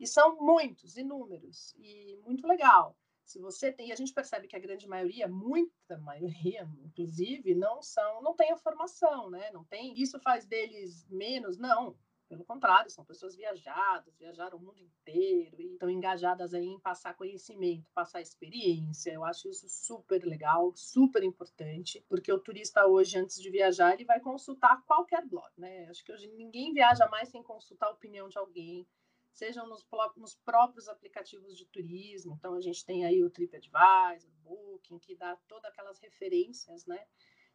[0.00, 2.96] E são muitos, inúmeros e muito legal.
[3.24, 7.82] Se você tem, e a gente percebe que a grande maioria, muita maioria, inclusive, não
[7.82, 9.50] são, não tem a formação, né?
[9.50, 9.98] Não tem.
[10.00, 11.56] Isso faz deles menos?
[11.56, 11.96] Não.
[12.28, 17.14] Pelo contrário, são pessoas viajadas, viajaram o mundo inteiro e estão engajadas aí em passar
[17.14, 19.12] conhecimento, passar experiência.
[19.12, 24.04] Eu acho isso super legal, super importante, porque o turista hoje, antes de viajar, ele
[24.04, 25.86] vai consultar qualquer blog, né?
[25.88, 28.86] Acho que hoje ninguém viaja mais sem consultar a opinião de alguém,
[29.34, 29.84] sejam nos,
[30.16, 32.34] nos, próprios aplicativos de turismo.
[32.38, 37.04] Então, a gente tem aí o TripAdvisor, o Booking, que dá todas aquelas referências, né?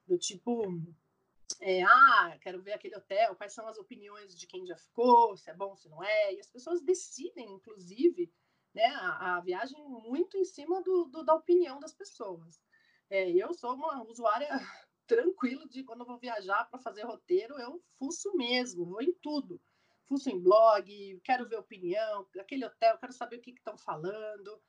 [0.05, 0.63] Do tipo,
[1.61, 5.49] é, ah, quero ver aquele hotel, quais são as opiniões de quem já ficou, se
[5.49, 6.33] é bom, se não é.
[6.33, 8.31] E as pessoas decidem, inclusive,
[8.73, 12.61] né, a, a viagem muito em cima do, do, da opinião das pessoas.
[13.09, 14.49] É, eu sou uma usuária
[15.07, 19.59] tranquila de quando eu vou viajar para fazer roteiro, eu fuço mesmo, vou em tudo
[20.09, 24.59] fuço em blog, quero ver opinião, aquele hotel, quero saber o que estão falando.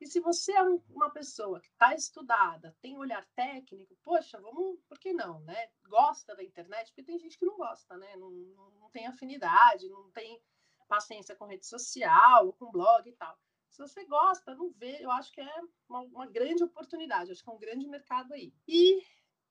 [0.00, 4.78] E se você é um, uma pessoa que está estudada, tem olhar técnico, poxa, vamos,
[4.88, 5.68] por que não, né?
[5.88, 8.16] Gosta da internet, porque tem gente que não gosta, né?
[8.16, 10.40] Não, não, não tem afinidade, não tem
[10.88, 13.38] paciência com rede social, com blog e tal.
[13.68, 17.50] Se você gosta, não vê, eu acho que é uma, uma grande oportunidade, acho que
[17.50, 18.52] é um grande mercado aí.
[18.66, 19.02] E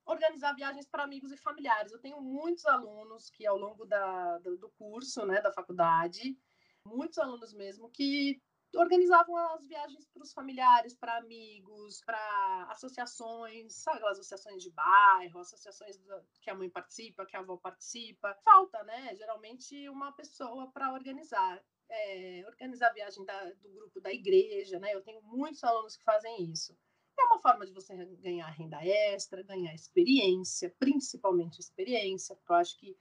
[0.08, 1.92] organizar viagens para amigos e familiares.
[1.92, 6.38] Eu tenho muitos alunos que, ao longo da, do, do curso, né, da faculdade,
[6.86, 8.42] muitos alunos mesmo, que
[8.76, 16.00] organizavam as viagens para os familiares, para amigos, para associações, sabe, associações de bairro, associações
[16.42, 18.34] que a mãe participa, que a avó participa.
[18.44, 19.16] Falta, né?
[19.16, 21.62] Geralmente uma pessoa para organizar.
[21.90, 24.94] É, organizar a viagem da, do grupo da igreja, né?
[24.94, 26.78] Eu tenho muitos alunos que fazem isso.
[27.20, 32.78] É uma forma de você ganhar renda extra, ganhar experiência, principalmente experiência, porque eu acho
[32.78, 32.98] que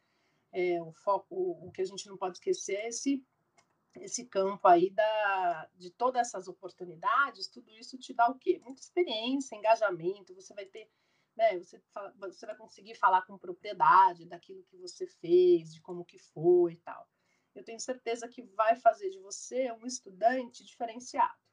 [0.52, 3.22] é, o foco, o que a gente não pode esquecer é esse,
[3.96, 8.58] esse campo aí da, de todas essas oportunidades, tudo isso te dá o quê?
[8.64, 10.90] Muita experiência, engajamento, você vai ter,
[11.36, 11.82] né, você,
[12.16, 16.78] você vai conseguir falar com propriedade daquilo que você fez, de como que foi e
[16.78, 17.06] tal.
[17.54, 21.45] Eu tenho certeza que vai fazer de você um estudante diferenciado.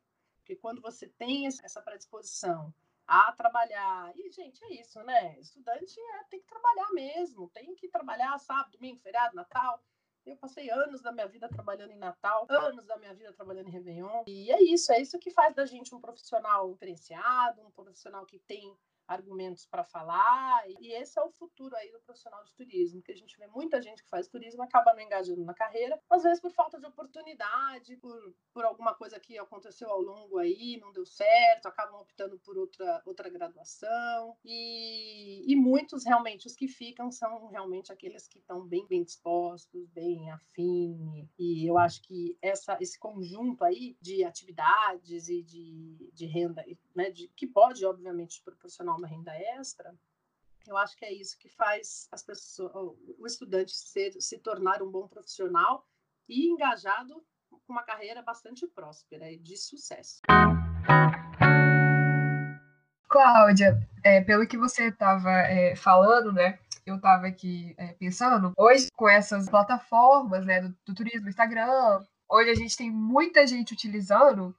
[0.43, 2.73] Porque quando você tem essa predisposição
[3.08, 5.39] a trabalhar, e gente, é isso, né?
[5.39, 9.82] Estudante é, tem que trabalhar mesmo, tem que trabalhar sábado, domingo, feriado, Natal.
[10.25, 13.71] Eu passei anos da minha vida trabalhando em Natal, anos da minha vida trabalhando em
[13.71, 14.23] Réveillon.
[14.27, 18.39] E é isso, é isso que faz da gente um profissional diferenciado, um profissional que
[18.39, 23.11] tem argumentos para falar, e esse é o futuro aí do profissional de turismo, que
[23.11, 26.41] a gente vê muita gente que faz turismo acaba não engajando na carreira, às vezes
[26.41, 31.05] por falta de oportunidade, por, por alguma coisa que aconteceu ao longo aí, não deu
[31.05, 37.47] certo, acabam optando por outra, outra graduação, e, e muitos realmente, os que ficam são
[37.47, 42.97] realmente aqueles que estão bem, bem dispostos, bem afim, e eu acho que essa, esse
[42.99, 46.63] conjunto aí de atividades e de, de renda,
[46.95, 49.93] né, de, que pode, obviamente, proporcionar uma renda extra,
[50.65, 54.89] eu acho que é isso que faz as pessoas, o estudante ser, se tornar um
[54.89, 55.86] bom profissional
[56.27, 60.21] e engajado com uma carreira bastante próspera e de sucesso.
[63.10, 66.58] Cláudia, é, pelo que você estava é, falando, né?
[66.86, 72.49] Eu estava aqui é, pensando, hoje com essas plataformas né, do, do turismo, Instagram, hoje
[72.49, 74.56] a gente tem muita gente utilizando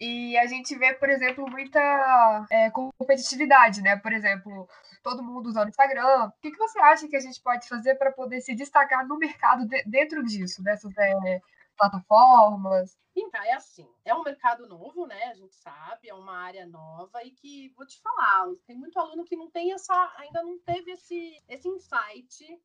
[0.00, 3.96] e a gente vê, por exemplo, muita é, competitividade, né?
[3.96, 4.68] Por exemplo,
[5.02, 6.26] todo mundo usando Instagram.
[6.26, 9.16] O que, que você acha que a gente pode fazer para poder se destacar no
[9.18, 11.40] mercado de, dentro disso, dessas é,
[11.76, 12.96] plataformas?
[13.16, 15.26] Então, é assim, é um mercado novo, né?
[15.26, 19.24] A gente sabe, é uma área nova e que, vou te falar, tem muito aluno
[19.24, 22.60] que não tem essa, ainda não teve esse, esse insight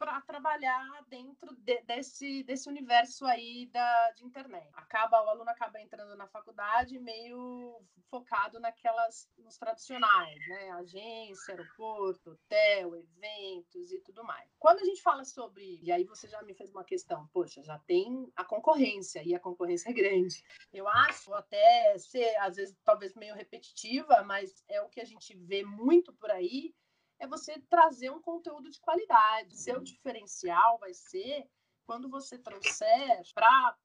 [0.00, 4.66] para trabalhar dentro de, desse, desse universo aí da, de internet.
[4.72, 10.70] Acaba, o aluno acaba entrando na faculdade meio focado naquelas, nos tradicionais, né?
[10.70, 14.50] Agência, aeroporto, hotel, eventos e tudo mais.
[14.58, 17.78] Quando a gente fala sobre, e aí você já me fez uma questão, poxa, já
[17.80, 20.42] tem a concorrência, e a concorrência é grande.
[20.72, 25.36] Eu acho até ser, às vezes, talvez meio repetitiva, mas é o que a gente
[25.36, 26.74] vê muito por aí,
[27.20, 29.56] é você trazer um conteúdo de qualidade.
[29.56, 31.46] Seu diferencial vai ser
[31.84, 33.76] quando você trouxer para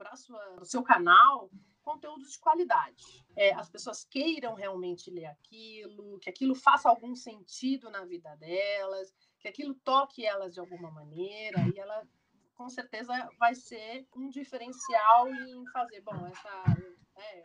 [0.60, 1.50] o seu canal
[1.84, 3.24] conteúdo de qualidade.
[3.36, 9.14] É, as pessoas queiram realmente ler aquilo, que aquilo faça algum sentido na vida delas,
[9.40, 12.08] que aquilo toque elas de alguma maneira, e ela
[12.56, 16.64] com certeza vai ser um diferencial em fazer, bom, essa.
[17.18, 17.44] É,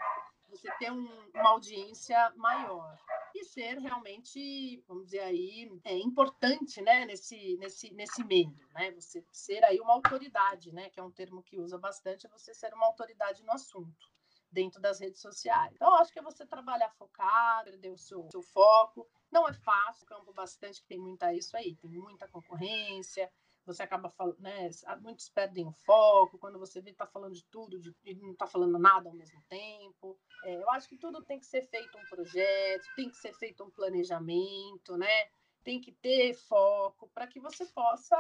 [0.51, 2.99] você ter um, uma audiência maior
[3.35, 9.25] e ser realmente, vamos dizer aí, é importante, né, nesse, nesse, nesse meio, né, você
[9.31, 12.75] ser aí uma autoridade, né, que é um termo que usa bastante, é você ser
[12.75, 14.11] uma autoridade no assunto
[14.51, 15.73] dentro das redes sociais.
[15.75, 19.09] Então, acho que é você trabalhar focado, perder o seu, seu foco.
[19.31, 23.31] Não é fácil, campo bastante, que tem muita isso aí, tem muita concorrência,
[23.65, 24.71] você acaba falando, né?
[25.01, 28.47] Muitos perdem o foco, quando você vê está falando de tudo de, e não está
[28.47, 30.19] falando nada ao mesmo tempo.
[30.45, 33.63] É, eu acho que tudo tem que ser feito um projeto, tem que ser feito
[33.63, 35.29] um planejamento, né?
[35.63, 38.17] Tem que ter foco para que você possa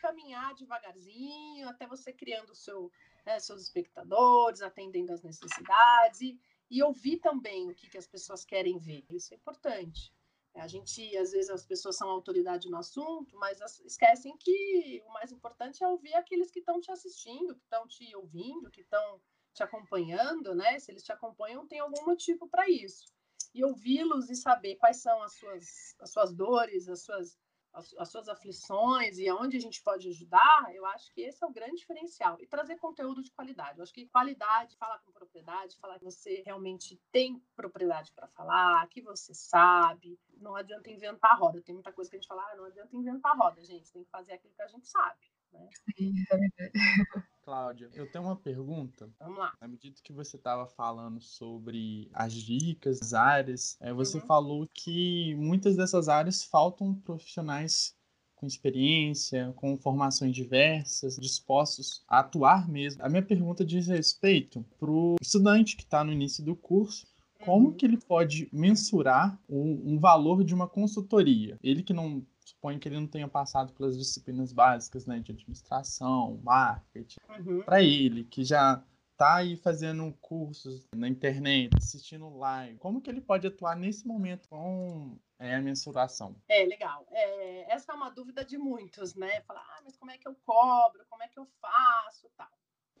[0.00, 2.90] caminhar devagarzinho até você criando seu,
[3.26, 6.40] né, seus espectadores, atendendo às necessidades e,
[6.70, 9.04] e ouvir também o que, que as pessoas querem ver.
[9.10, 10.10] Isso é importante.
[10.54, 15.30] A gente, às vezes, as pessoas são autoridade no assunto, mas esquecem que o mais
[15.30, 19.20] importante é ouvir aqueles que estão te assistindo, que estão te ouvindo, que estão
[19.54, 20.78] te acompanhando, né?
[20.78, 23.06] Se eles te acompanham, tem algum motivo para isso.
[23.54, 27.38] E ouvi-los e saber quais são as suas, as suas dores, as suas
[27.72, 31.46] as, as, suas aflições e aonde a gente pode ajudar, eu acho que esse é
[31.46, 32.36] o grande diferencial.
[32.40, 33.78] E trazer conteúdo de qualidade.
[33.78, 38.86] Eu acho que qualidade, falar com propriedade, falar que você realmente tem propriedade para falar,
[38.88, 40.18] que você sabe.
[40.36, 41.62] Não adianta inventar roda.
[41.62, 43.92] Tem muita coisa que a gente fala, ah, não adianta inventar roda, gente.
[43.92, 45.20] Tem que fazer aquilo que a gente sabe.
[45.52, 45.68] Né?
[45.96, 46.72] Sim, é verdade.
[47.54, 49.10] Cláudia, eu tenho uma pergunta.
[49.18, 49.52] Vamos lá.
[49.60, 54.26] Na medida que você estava falando sobre as dicas, as áreas, é, você Uhum.
[54.26, 57.92] falou que muitas dessas áreas faltam profissionais
[58.36, 63.04] com experiência, com formações diversas, dispostos a atuar mesmo.
[63.04, 67.04] A minha pergunta diz respeito para o estudante que está no início do curso.
[67.44, 67.74] Como Uhum.
[67.74, 71.58] que ele pode mensurar um, um valor de uma consultoria?
[71.64, 72.24] Ele que não
[72.60, 77.62] suponho que ele não tenha passado pelas disciplinas básicas, né, de administração, marketing, Uhum.
[77.62, 78.84] para ele que já
[79.16, 84.48] tá aí fazendo cursos na internet, assistindo live, como que ele pode atuar nesse momento
[84.48, 86.36] com é, a mensuração?
[86.48, 87.06] É, legal.
[87.10, 89.40] É, essa é uma dúvida de muitos, né?
[89.42, 91.04] Falar, ah, mas como é que eu cobro?
[91.08, 92.30] Como é que eu faço?
[92.36, 92.48] Tal.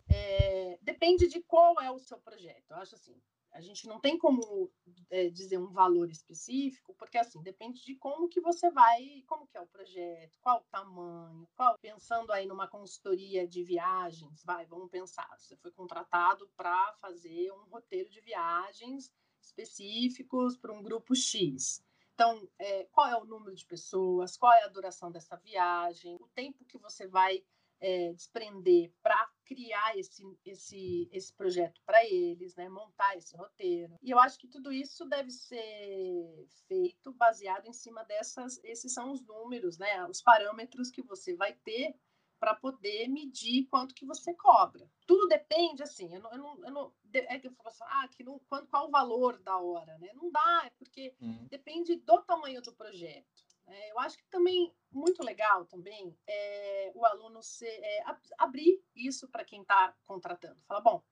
[0.08, 2.70] É, depende de qual é o seu projeto.
[2.70, 3.14] Eu acho assim,
[3.52, 4.70] a gente não tem como
[5.10, 9.56] é, dizer um valor específico, porque assim, depende de como que você vai, como que
[9.56, 14.90] é o projeto, qual o tamanho, qual, pensando aí numa consultoria de viagens, vai, vamos
[14.90, 21.82] pensar, você foi contratado para fazer um roteiro de viagens específicos para um grupo X.
[22.14, 26.28] Então, é, qual é o número de pessoas, qual é a duração dessa viagem, o
[26.28, 27.42] tempo que você vai
[27.80, 32.68] é, desprender para criar esse, esse, esse projeto para eles, né?
[32.68, 33.98] montar esse roteiro.
[34.00, 39.10] E eu acho que tudo isso deve ser feito baseado em cima dessas, esses são
[39.10, 40.06] os números, né?
[40.06, 41.96] os parâmetros que você vai ter
[42.38, 44.88] para poder medir quanto que você cobra.
[45.04, 48.08] Tudo depende, assim, eu não, eu não, eu não é que eu falo assim, ah,
[48.08, 50.10] que não, qual, qual o valor da hora, né?
[50.14, 51.46] Não dá, é porque Hum.
[51.50, 53.49] depende do tamanho do projeto.
[53.70, 58.82] É, eu acho que também muito legal também é o aluno ser, é, ab- abrir
[58.94, 60.60] isso para quem está contratando.
[60.64, 61.02] Fala, bom,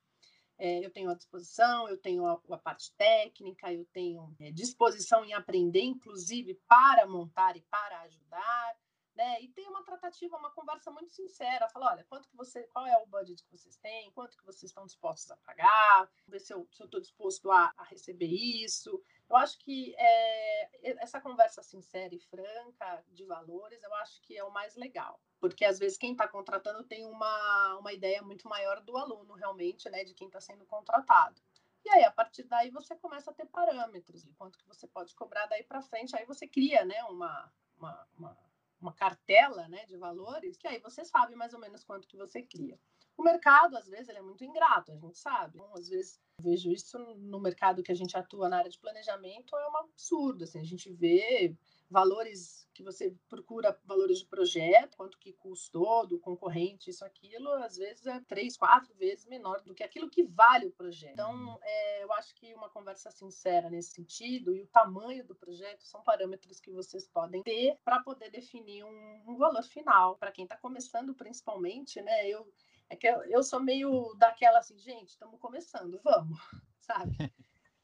[0.59, 5.25] é, eu tenho à disposição, eu tenho a, a parte técnica, eu tenho é, disposição
[5.25, 8.77] em aprender, inclusive para montar e para ajudar,
[9.15, 9.41] né?
[9.41, 11.69] E tem uma tratativa, uma conversa muito sincera.
[11.69, 14.71] Fala, olha, quanto que você, qual é o budget que vocês têm, quanto que vocês
[14.71, 19.01] estão dispostos a pagar, ver se eu estou disposto a, a receber isso.
[19.29, 24.43] Eu acho que é, essa conversa sincera e franca de valores, eu acho que é
[24.43, 25.21] o mais legal.
[25.39, 29.89] Porque às vezes quem está contratando tem uma, uma ideia muito maior do aluno, realmente,
[29.91, 30.03] né?
[30.03, 31.41] De quem está sendo contratado.
[31.85, 35.15] E aí, a partir daí, você começa a ter parâmetros de quanto que você pode
[35.15, 36.17] cobrar daí para frente.
[36.17, 38.39] Aí você cria, né, uma, uma, uma,
[38.81, 42.43] uma cartela né, de valores, que aí você sabe mais ou menos quanto que você
[42.43, 42.79] cria.
[43.17, 45.59] O mercado, às vezes, ele é muito ingrato, a gente sabe.
[45.59, 49.57] Então, às vezes, Vejo isso no mercado que a gente atua na área de planejamento,
[49.57, 50.45] é um absurdo.
[50.45, 51.57] Assim, a gente vê
[51.91, 57.77] valores que você procura valores de projeto, quanto que custou do concorrente, isso, aquilo, às
[57.77, 61.15] vezes é três, quatro vezes menor do que aquilo que vale o projeto.
[61.15, 65.83] Então, é, eu acho que uma conversa sincera nesse sentido e o tamanho do projeto
[65.83, 70.17] são parâmetros que vocês podem ter para poder definir um, um valor final.
[70.17, 72.29] Para quem está começando, principalmente, né?
[72.29, 72.47] Eu,
[72.91, 76.39] é que eu, sou meio daquela assim, gente, estamos começando, vamos,
[76.81, 77.33] sabe?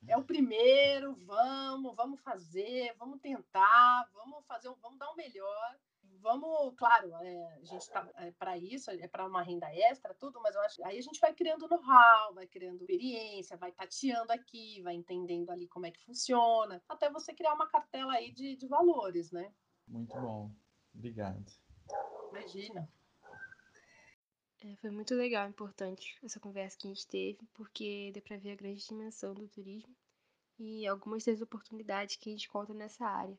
[0.06, 5.78] é o primeiro, vamos, vamos fazer, vamos tentar, vamos fazer, vamos dar o um melhor.
[6.20, 10.40] Vamos, claro, é, a gente está é, para isso, é para uma renda extra, tudo,
[10.40, 14.80] mas eu acho aí a gente vai criando know-how, vai criando experiência, vai tateando aqui,
[14.80, 18.66] vai entendendo ali como é que funciona, até você criar uma cartela aí de, de
[18.66, 19.52] valores, né?
[19.86, 20.50] Muito bom,
[20.94, 21.44] obrigado.
[22.30, 22.88] Imagina.
[24.66, 28.52] É, foi muito legal, importante essa conversa que a gente teve, porque deu para ver
[28.52, 29.94] a grande dimensão do turismo
[30.58, 33.38] e algumas das oportunidades que a gente encontra nessa área.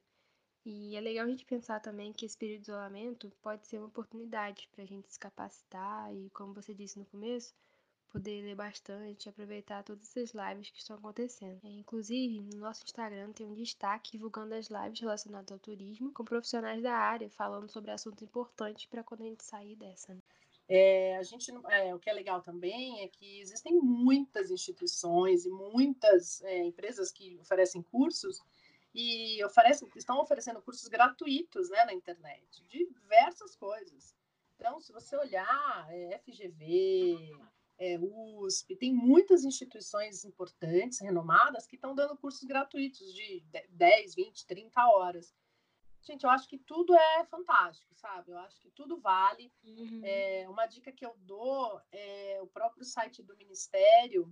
[0.64, 3.88] E é legal a gente pensar também que esse período de isolamento pode ser uma
[3.88, 7.56] oportunidade para a gente se capacitar e, como você disse no começo,
[8.10, 11.60] poder ler bastante, aproveitar todas essas lives que estão acontecendo.
[11.64, 16.24] É, inclusive, no nosso Instagram tem um destaque divulgando as lives relacionadas ao turismo com
[16.24, 20.14] profissionais da área, falando sobre assuntos importantes para quando a gente sair dessa.
[20.14, 20.22] Né?
[20.68, 25.50] É, a gente, é, o que é legal também é que existem muitas instituições e
[25.50, 28.42] muitas é, empresas que oferecem cursos
[28.94, 34.16] e oferecem, estão oferecendo cursos gratuitos né, na internet, diversas coisas.
[34.56, 37.38] Então, se você olhar é, FGV,
[37.78, 44.46] é, USP, tem muitas instituições importantes, renomadas, que estão dando cursos gratuitos de 10, 20,
[44.48, 45.36] 30 horas.
[46.06, 48.32] Gente, eu acho que tudo é fantástico, sabe?
[48.32, 49.52] Eu acho que tudo vale.
[49.64, 50.02] Uhum.
[50.04, 54.32] É, uma dica que eu dou é o próprio site do Ministério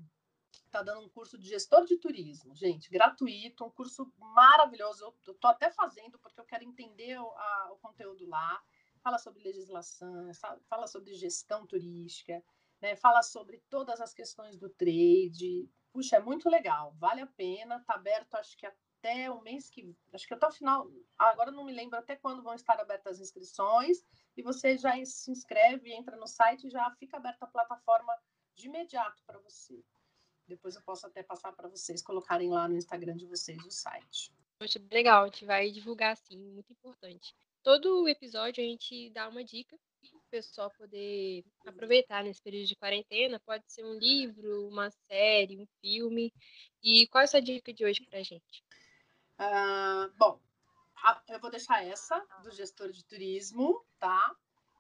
[0.74, 5.04] está dando um curso de gestor de turismo, gente, gratuito, um curso maravilhoso.
[5.26, 8.62] Eu estou até fazendo porque eu quero entender o, a, o conteúdo lá.
[9.04, 10.32] Fala sobre legislação,
[10.70, 12.44] fala sobre gestão turística,
[12.82, 12.96] né?
[12.96, 15.70] fala sobre todas as questões do trade.
[15.92, 17.78] Puxa, é muito legal, vale a pena.
[17.78, 18.66] Está aberto, acho que
[19.04, 22.42] até o mês que acho que até o final, agora não me lembro até quando
[22.42, 23.98] vão estar abertas as inscrições,
[24.38, 28.18] e você já se inscreve, entra no site e já fica aberta a plataforma
[28.56, 29.84] de imediato para você.
[30.48, 34.34] Depois eu posso até passar para vocês colocarem lá no Instagram de vocês o site.
[34.58, 37.36] Poxa, legal, a gente vai divulgar sim, muito importante.
[37.62, 42.76] Todo episódio a gente dá uma dica para o pessoal poder aproveitar nesse período de
[42.76, 43.40] quarentena.
[43.40, 46.34] Pode ser um livro, uma série, um filme.
[46.82, 48.64] E qual é a sua dica de hoje para a gente?
[49.40, 50.40] Uh, bom,
[51.04, 54.36] a, eu vou deixar essa do gestor de turismo, tá?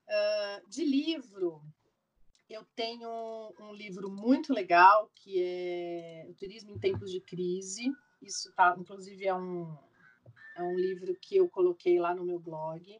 [0.07, 1.61] Uh, de livro,
[2.49, 7.91] eu tenho um livro muito legal que é O Turismo em Tempos de Crise,
[8.21, 9.77] isso tá, inclusive é um
[10.57, 12.99] é um livro que eu coloquei lá no meu blog.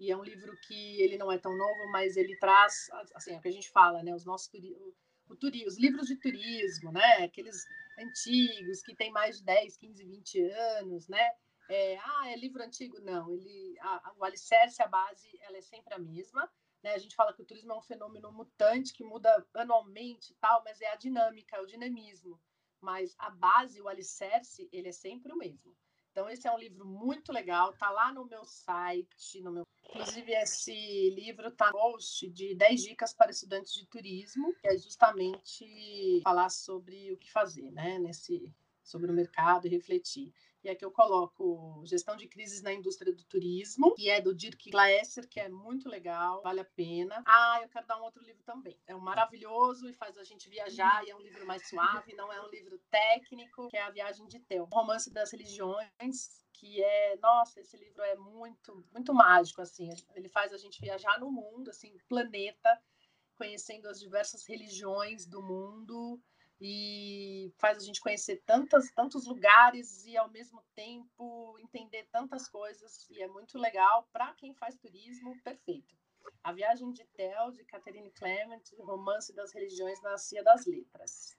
[0.00, 3.38] E é um livro que ele não é tão novo, mas ele traz, assim, é
[3.38, 4.94] o que a gente fala, né, os nossos o,
[5.28, 7.64] o turi, os livros de turismo, né, aqueles
[7.98, 11.30] antigos que tem mais de 10, 15, 20 anos, né?
[11.68, 13.00] É, ah, é livro antigo?
[13.00, 16.50] Não, ele, a, o alicerce, a base, ela é sempre a mesma.
[16.82, 16.92] Né?
[16.92, 20.62] A gente fala que o turismo é um fenômeno mutante que muda anualmente e tal,
[20.64, 22.38] mas é a dinâmica, é o dinamismo
[22.84, 25.74] mas a base, o alicerce, ele é sempre o mesmo.
[26.12, 29.66] Então, esse é um livro muito legal, tá lá no meu site, no meu.
[29.82, 36.20] Inclusive, esse livro tá post de 10 dicas para estudantes de turismo, que é justamente
[36.22, 37.98] falar sobre o que fazer, né?
[37.98, 38.48] Nesse,
[38.80, 40.32] sobre o mercado e refletir.
[40.64, 44.70] E aqui eu coloco Gestão de Crises na Indústria do Turismo, que é do Dirk
[44.70, 47.22] Glaesser, que é muito legal, vale a pena.
[47.26, 48.80] Ah, eu quero dar um outro livro também.
[48.86, 52.32] É um maravilhoso e faz a gente viajar, e é um livro mais suave, não
[52.32, 54.64] é um livro técnico, que é A Viagem de Teu.
[54.72, 59.90] Romance das Religiões, que é, nossa, esse livro é muito, muito mágico, assim.
[60.14, 62.80] Ele faz a gente viajar no mundo, assim, planeta,
[63.36, 66.18] conhecendo as diversas religiões do mundo
[66.60, 73.08] e faz a gente conhecer tantas, tantos lugares e ao mesmo tempo entender tantas coisas
[73.10, 75.94] e é muito legal para quem faz turismo, perfeito.
[76.42, 81.36] A Viagem de Tel, de Catherine Clement, Romance das Religiões na Cia das Letras.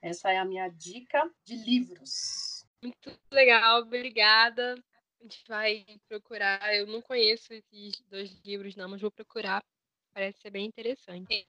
[0.00, 2.66] Essa é a minha dica de livros.
[2.82, 4.74] Muito legal, obrigada.
[5.20, 6.74] A gente vai procurar.
[6.74, 9.62] Eu não conheço esses dois livros, não, mas vou procurar.
[10.12, 11.46] Parece ser bem interessante.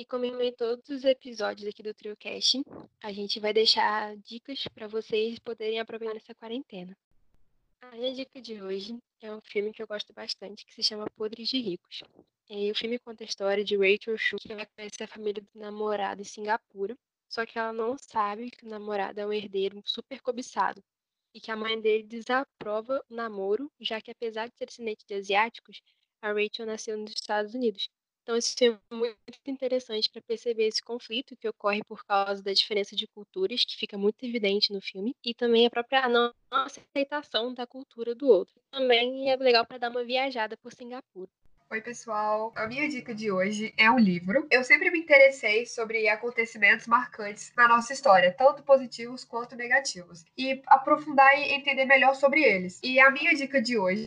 [0.00, 2.62] E como em todos os episódios aqui do TrioCast,
[3.02, 6.96] a gente vai deixar dicas para vocês poderem aproveitar essa quarentena.
[7.82, 11.04] A minha dica de hoje é um filme que eu gosto bastante, que se chama
[11.14, 12.02] Podres de Ricos.
[12.48, 15.60] E o filme conta a história de Rachel Chu, que vai conhecer a família do
[15.60, 16.96] namorado em Singapura,
[17.28, 20.82] só que ela não sabe que o namorado é um herdeiro super cobiçado
[21.34, 25.12] e que a mãe dele desaprova o namoro, já que apesar de ser descendente de
[25.12, 25.82] asiáticos,
[26.22, 27.90] a Rachel nasceu nos Estados Unidos.
[28.22, 32.94] Então, filme é muito interessante para perceber esse conflito que ocorre por causa da diferença
[32.94, 37.66] de culturas, que fica muito evidente no filme, e também a própria não aceitação da
[37.66, 38.60] cultura do outro.
[38.70, 41.30] Também é legal para dar uma viajada por Singapura.
[41.72, 42.52] Oi, pessoal.
[42.56, 44.44] A minha dica de hoje é um livro.
[44.50, 50.60] Eu sempre me interessei sobre acontecimentos marcantes na nossa história, tanto positivos quanto negativos, e
[50.66, 52.80] aprofundar e entender melhor sobre eles.
[52.82, 54.06] E a minha dica de hoje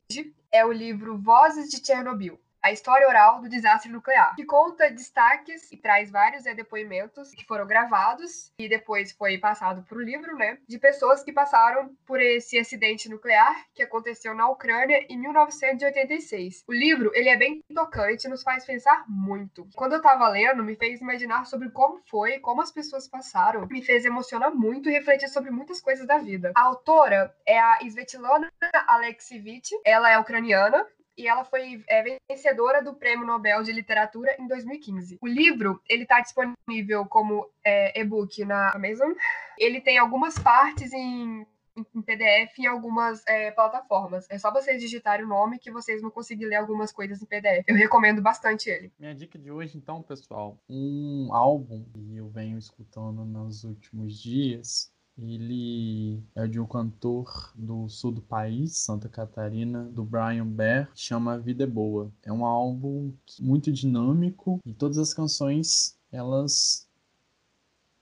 [0.51, 5.69] é o livro Vozes de Chernobyl a história oral do desastre nuclear, que conta destaques
[5.69, 10.37] e traz vários é, depoimentos que foram gravados e depois foi passado para o livro,
[10.37, 16.63] né, de pessoas que passaram por esse acidente nuclear que aconteceu na Ucrânia em 1986.
[16.65, 19.67] O livro, ele é bem tocante, nos faz pensar muito.
[19.75, 23.81] Quando eu estava lendo, me fez imaginar sobre como foi, como as pessoas passaram, me
[23.81, 26.53] fez emocionar muito e refletir sobre muitas coisas da vida.
[26.55, 28.49] A autora é a Svetlana
[28.87, 30.87] Alexievich, ela é ucraniana
[31.17, 35.17] e ela foi é, vencedora do Prêmio Nobel de Literatura em 2015.
[35.21, 39.11] O livro ele está disponível como é, e-book na Amazon.
[39.57, 41.45] Ele tem algumas partes em,
[41.75, 44.27] em PDF em algumas é, plataformas.
[44.29, 47.63] É só vocês digitarem o nome que vocês vão conseguir ler algumas coisas em PDF.
[47.67, 48.91] Eu recomendo bastante ele.
[48.99, 54.92] Minha dica de hoje, então, pessoal, um álbum que eu venho escutando nos últimos dias
[55.17, 61.01] ele é de um cantor do sul do país, Santa Catarina, do Brian Bear, que
[61.01, 62.11] chama Vida é Boa.
[62.23, 66.87] É um álbum muito dinâmico e todas as canções elas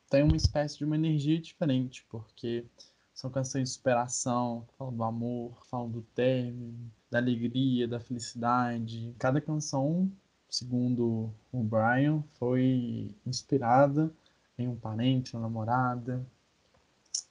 [0.10, 2.66] têm uma espécie de uma energia diferente, porque
[3.14, 9.14] são canções de superação, falam do amor, falam do término, da alegria, da felicidade.
[9.20, 10.12] Cada canção,
[10.50, 14.12] segundo o Brian, foi inspirada
[14.58, 16.26] em um parente, uma namorada,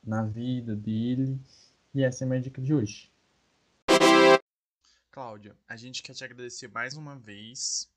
[0.03, 1.39] na vida dele.
[1.95, 3.13] E essa é a minha dica de hoje.
[5.11, 7.91] Cláudia, a gente quer te agradecer mais uma vez.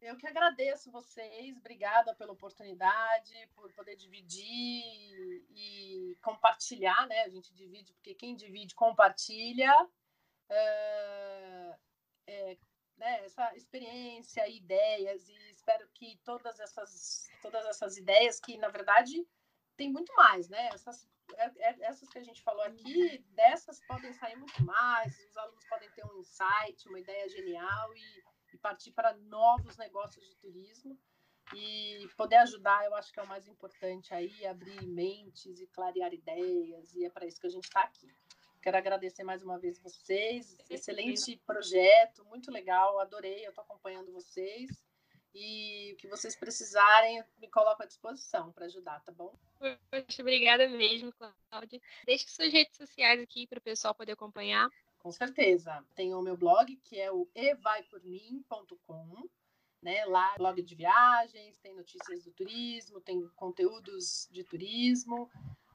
[0.00, 7.22] Eu que agradeço vocês, obrigada pela oportunidade, por poder dividir e compartilhar, né?
[7.22, 9.72] A gente divide, porque quem divide compartilha.
[10.48, 11.78] É,
[12.26, 12.58] é,
[12.96, 19.26] né, essa experiência, ideias, e espero que todas essas, todas essas ideias, que na verdade
[19.76, 20.68] tem muito mais, né?
[20.72, 21.08] Essas
[21.80, 26.04] essas que a gente falou aqui, dessas podem sair muito mais, os alunos podem ter
[26.06, 28.24] um insight, uma ideia genial e,
[28.54, 30.98] e partir para novos negócios de turismo
[31.54, 36.12] e poder ajudar, eu acho que é o mais importante aí, abrir mentes e clarear
[36.12, 38.06] ideias, e é para isso que a gente está aqui.
[38.60, 44.87] Quero agradecer mais uma vez vocês, excelente projeto, muito legal, adorei, eu estou acompanhando vocês.
[45.34, 49.34] E o que vocês precisarem, me coloco à disposição para ajudar, tá bom?
[49.90, 51.80] Poxa, obrigada mesmo, Cláudia.
[52.06, 54.68] Deixe suas redes sociais aqui para o pessoal poder acompanhar.
[54.98, 55.84] Com certeza.
[55.94, 59.28] Tem o meu blog, que é o evaipormim.com.
[59.80, 60.04] Né?
[60.06, 65.30] Lá, blog de viagens, tem notícias do turismo, tem conteúdos de turismo.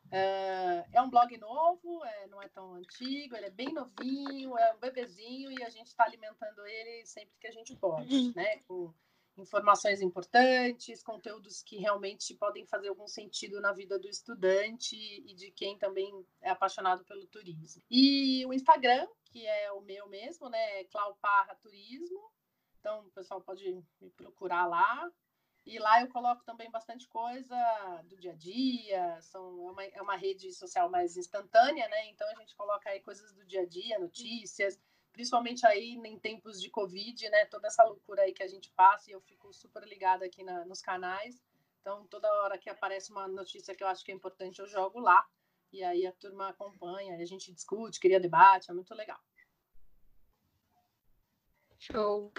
[0.07, 4.73] Uh, é um blog novo, é, não é tão antigo, ele é bem novinho, é
[4.75, 8.59] um bebezinho e a gente está alimentando ele sempre que a gente pode, né?
[8.67, 8.93] Com
[9.37, 15.51] informações importantes, conteúdos que realmente podem fazer algum sentido na vida do estudante e de
[15.51, 17.81] quem também é apaixonado pelo turismo.
[17.89, 22.31] E o Instagram, que é o meu mesmo, né, é Clauparra Turismo.
[22.79, 23.63] Então, o pessoal pode
[23.99, 25.11] me procurar lá.
[25.65, 27.55] E lá eu coloco também bastante coisa
[28.03, 32.09] do dia a dia, são, é, uma, é uma rede social mais instantânea, né?
[32.09, 34.77] Então a gente coloca aí coisas do dia a dia, notícias,
[35.13, 37.45] principalmente aí em tempos de Covid, né?
[37.45, 40.65] Toda essa loucura aí que a gente passa e eu fico super ligada aqui na,
[40.65, 41.41] nos canais.
[41.79, 44.99] Então, toda hora que aparece uma notícia que eu acho que é importante, eu jogo
[44.99, 45.25] lá.
[45.71, 49.19] E aí a turma acompanha, a gente discute, cria debate, é muito legal.
[51.79, 52.31] Show.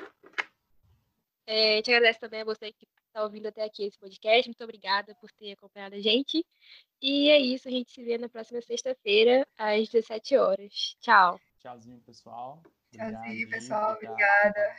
[1.47, 4.49] É, te agradeço também a você que está ouvindo até aqui esse podcast.
[4.49, 6.45] Muito obrigada por ter acompanhado a gente.
[7.03, 10.97] E é isso, a gente se vê na próxima sexta-feira, às 17 horas.
[11.01, 11.39] Tchau.
[11.65, 12.63] Tchauzinho, pessoal.
[12.93, 13.95] Tchauzinho, pessoal.
[13.95, 14.77] Obrigada.